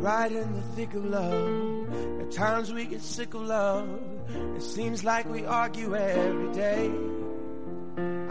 Right 0.01 0.31
in 0.31 0.53
the 0.53 0.61
thick 0.75 0.93
of 0.95 1.05
love, 1.05 2.21
at 2.21 2.31
times 2.31 2.73
we 2.73 2.85
get 2.85 3.01
sick 3.01 3.35
of 3.35 3.41
love. 3.41 3.87
It 4.57 4.63
seems 4.63 5.03
like 5.03 5.29
we 5.29 5.45
argue 5.45 5.95
every 5.95 6.51
day. 6.51 6.91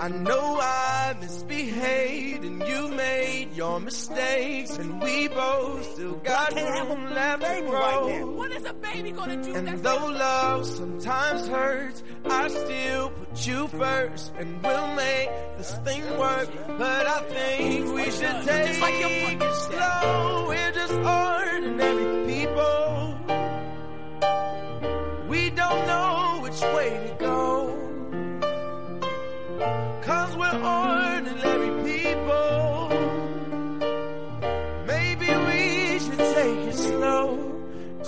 I 0.03 0.09
know 0.09 0.59
I 0.61 1.15
misbehaved 1.21 2.45
and 2.45 2.67
you 2.67 2.89
made 2.89 3.55
your 3.55 3.79
mistakes 3.79 4.77
and 4.77 5.01
we 5.01 5.29
both 5.29 5.93
still 5.93 6.17
got 6.17 6.53
room 6.57 7.15
left 7.15 7.45
to 7.45 7.61
grow. 7.61 8.09
Right 8.09 8.27
what 8.27 8.51
is 8.51 8.65
a 8.65 8.73
baby 8.73 9.13
gonna 9.13 9.41
do? 9.41 9.55
And 9.55 9.69
though 9.79 10.07
love 10.07 10.67
sometimes 10.67 11.47
hurts, 11.47 12.03
I 12.25 12.49
still 12.49 13.11
put 13.11 13.47
you 13.47 13.69
first 13.69 14.33
and 14.39 14.61
we'll 14.61 14.95
make 14.97 15.29
this 15.59 15.73
thing 15.85 16.03
work. 16.19 16.49
But 16.67 17.07
I 17.07 17.21
think 17.35 17.95
we 17.95 18.05
should 18.11 18.43
take 18.43 18.81
like 18.81 18.95
it 18.99 19.55
slow. 19.55 20.47
We're 20.49 20.73
just 20.73 20.95
ordinary 20.95 22.27
people. 22.27 22.82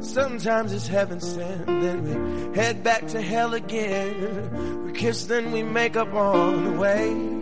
Sometimes 0.00 0.72
it's 0.72 0.88
heaven 0.88 1.20
sent, 1.20 1.66
then 1.66 2.02
we 2.04 2.56
head 2.58 2.82
back 2.82 3.06
to 3.08 3.20
hell 3.20 3.54
again. 3.54 4.84
We 4.84 4.92
kiss, 4.92 5.24
then 5.24 5.52
we 5.52 5.62
make 5.62 5.96
up 5.96 6.12
on 6.12 6.64
the 6.64 6.72
way. 6.72 7.32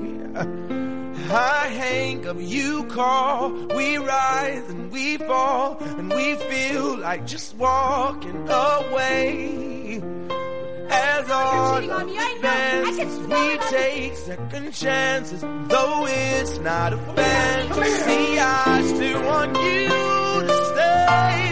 I 1.32 1.68
hang 1.68 2.26
up, 2.26 2.36
you 2.38 2.84
call, 2.84 3.50
we 3.50 3.96
rise 3.98 4.68
and 4.68 4.90
we 4.90 5.16
fall, 5.18 5.78
and 5.80 6.12
we 6.12 6.34
feel 6.34 6.98
like 6.98 7.26
just 7.26 7.56
walking 7.56 8.48
away. 8.48 10.02
As 10.92 11.30
all 11.30 11.76
advances, 11.78 13.18
we 13.20 13.58
take 13.68 14.16
second 14.16 14.72
chances, 14.72 15.40
though 15.40 16.06
it's 16.08 16.58
not 16.58 16.92
a 16.92 16.98
fantasy. 16.98 18.38
I 18.38 18.82
still 18.82 19.22
want 19.24 19.56
you 19.56 20.09
to 21.10 21.49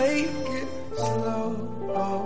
Take 0.00 0.48
it 0.58 0.68
slow. 0.96 1.48
Oh, 1.94 2.24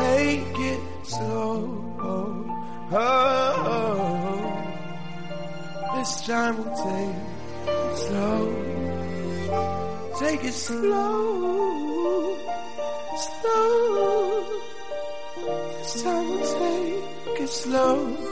Take 0.00 0.58
it 0.72 0.80
slow. 1.04 1.58
Oh, 2.00 2.46
Oh, 2.90 3.28
this 5.96 6.12
time 6.26 6.54
we'll 6.56 6.76
take 6.88 7.16
it 7.68 7.96
slow. 8.06 8.42
Take 10.18 10.44
it 10.44 10.54
slow. 10.54 12.36
Slow. 13.26 14.44
This 15.76 16.02
time 16.02 16.26
we'll 16.30 16.46
take 16.58 17.40
it 17.42 17.50
slow. 17.50 18.27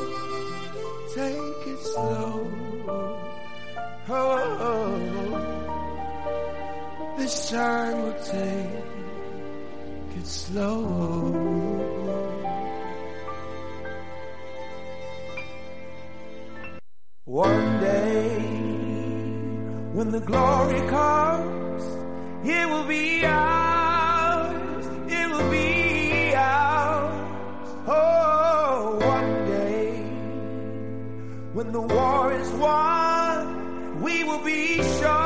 Time 7.51 8.03
we'll 8.03 8.24
take 8.24 8.84
it 10.16 10.26
slow. 10.26 11.86
One 17.24 17.80
day, 17.80 18.38
when 19.92 20.11
the 20.11 20.20
glory 20.20 20.80
comes, 20.88 21.84
it 22.44 22.68
will 22.68 22.86
be 22.86 23.24
ours. 23.24 24.86
It 25.09 25.30
will 25.30 25.51
be 25.51 26.34
ours. 26.34 27.68
Oh, 27.86 28.99
one 29.14 29.47
day, 29.47 30.03
when 31.53 31.70
the 31.70 31.80
war 31.80 32.32
is 32.32 32.51
won, 32.53 34.03
we 34.03 34.24
will 34.24 34.42
be 34.44 34.82
sure. 34.99 35.26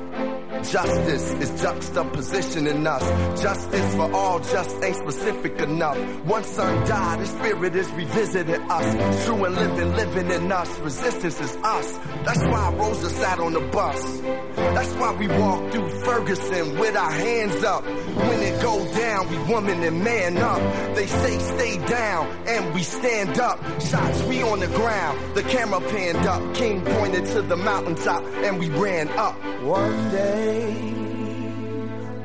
Justice 0.71 1.33
is 1.33 1.61
juxtaposition 1.61 2.65
in 2.65 2.87
us. 2.87 3.41
Justice 3.41 3.95
for 3.95 4.09
all 4.13 4.39
just 4.39 4.81
ain't 4.81 4.95
specific 4.95 5.59
enough. 5.59 5.97
One 6.23 6.45
son 6.45 6.87
died, 6.87 7.19
his 7.19 7.29
spirit 7.29 7.75
is 7.75 7.91
revisiting 7.91 8.71
us. 8.71 9.25
True 9.25 9.43
and 9.43 9.55
living, 9.55 9.93
living 9.97 10.31
in 10.31 10.49
us. 10.49 10.79
Resistance 10.79 11.41
is 11.41 11.57
us. 11.57 11.97
That's 12.23 12.43
why 12.45 12.73
Rosa 12.77 13.09
sat 13.09 13.39
on 13.39 13.51
the 13.51 13.59
bus. 13.59 14.21
That's 14.55 14.93
why 14.93 15.13
we 15.15 15.27
walked 15.27 15.73
through 15.73 15.89
Ferguson 16.05 16.79
with 16.79 16.95
our 16.95 17.11
hands 17.11 17.63
up. 17.65 17.83
When 17.83 18.41
it 18.41 18.61
go 18.61 18.93
down, 18.93 19.29
we 19.29 19.53
woman 19.53 19.83
and 19.83 20.01
man 20.05 20.37
up. 20.37 20.95
They 20.95 21.07
say 21.07 21.37
stay 21.39 21.85
down, 21.85 22.27
and 22.47 22.73
we 22.73 22.83
stand 22.83 23.37
up. 23.41 23.59
Shots 23.81 24.23
we 24.23 24.41
on 24.41 24.61
the 24.61 24.67
ground, 24.67 25.35
the 25.35 25.43
camera 25.43 25.81
panned 25.81 26.25
up. 26.25 26.55
King 26.55 26.81
pointed 26.81 27.25
to 27.25 27.41
the 27.41 27.57
mountaintop, 27.57 28.23
and 28.23 28.57
we 28.57 28.69
ran 28.69 29.09
up. 29.09 29.35
One 29.61 30.11
day, 30.11 30.60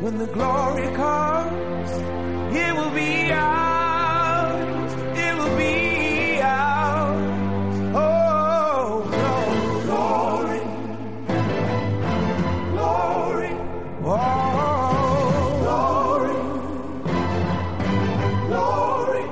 when 0.00 0.18
the 0.18 0.26
glory 0.26 0.88
comes, 0.94 1.90
it 2.56 2.74
will 2.76 2.90
be 2.90 3.32
ours. 3.32 4.92
It 5.18 5.36
will 5.38 5.56
be 5.56 6.40
ours. 6.42 7.32
Oh, 7.94 9.02
glory, 9.86 10.60
glory, 12.72 13.52
oh, 14.04 15.58
glory, 15.62 16.36
glory. 18.48 19.24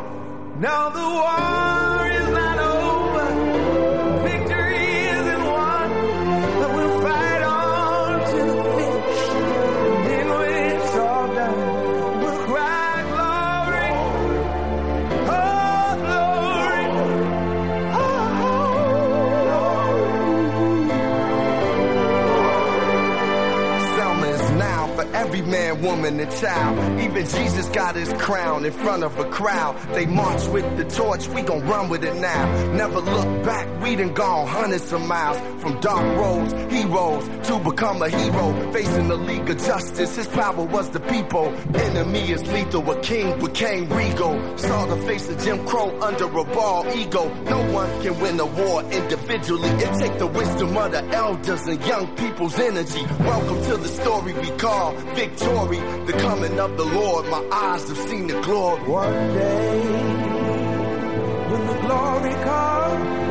Now 0.60 0.88
the 0.90 1.06
war 1.18 1.73
woman, 25.84 26.18
and 26.18 26.30
child. 26.32 27.00
Even 27.00 27.26
Jesus 27.26 27.68
got 27.68 27.94
his 27.94 28.12
crown 28.14 28.64
in 28.64 28.72
front 28.72 29.04
of 29.04 29.18
a 29.18 29.24
crowd. 29.24 29.76
They 29.92 30.06
march 30.06 30.46
with 30.48 30.76
the 30.76 30.84
torch, 30.84 31.28
we 31.28 31.42
gon' 31.42 31.66
run 31.66 31.88
with 31.88 32.04
it 32.04 32.16
now. 32.16 32.72
Never 32.72 33.00
look 33.00 33.44
back, 33.44 33.82
we 33.82 33.96
done 33.96 34.14
gone 34.14 34.46
hundreds 34.46 34.92
of 34.92 35.06
miles. 35.06 35.38
From 35.62 35.80
dark 35.80 36.04
roads, 36.16 36.52
heroes, 36.72 37.28
to 37.48 37.58
become 37.58 38.02
a 38.02 38.08
hero. 38.08 38.72
Facing 38.72 39.08
the 39.08 39.16
League 39.16 39.48
of 39.48 39.58
Justice, 39.58 40.16
his 40.16 40.26
power 40.28 40.64
was 40.64 40.90
the 40.90 41.00
people. 41.00 41.46
Enemy 41.74 42.32
is 42.32 42.42
lethal, 42.46 42.90
a 42.90 43.00
king 43.00 43.38
became 43.38 43.88
regal. 43.88 44.58
Saw 44.58 44.86
the 44.86 44.96
face 45.06 45.28
of 45.28 45.38
Jim 45.42 45.66
Crow 45.66 45.98
under 46.00 46.24
a 46.24 46.44
ball 46.44 46.86
ego. 46.96 47.32
No 47.44 47.72
one 47.72 48.02
can 48.02 48.18
win 48.20 48.40
a 48.40 48.46
war 48.46 48.82
individually. 48.84 49.68
It 49.68 49.98
take 49.98 50.18
the 50.18 50.26
wisdom 50.26 50.76
of 50.76 50.92
the 50.92 51.04
elders 51.14 51.66
and 51.66 51.84
young 51.86 52.14
people's 52.16 52.58
energy. 52.58 53.04
Welcome 53.20 53.62
to 53.64 53.76
the 53.76 53.88
story 53.88 54.32
we 54.34 54.50
call 54.56 54.92
victory. 55.14 55.73
The 56.06 56.12
coming 56.12 56.58
of 56.60 56.76
the 56.76 56.84
Lord, 56.84 57.26
my 57.28 57.42
eyes 57.50 57.88
have 57.88 57.98
seen 57.98 58.26
the 58.26 58.40
glory. 58.42 58.82
One 58.88 59.34
day, 59.34 59.80
when 61.50 61.66
the 61.66 61.74
glory 61.86 62.34
comes, 62.44 63.23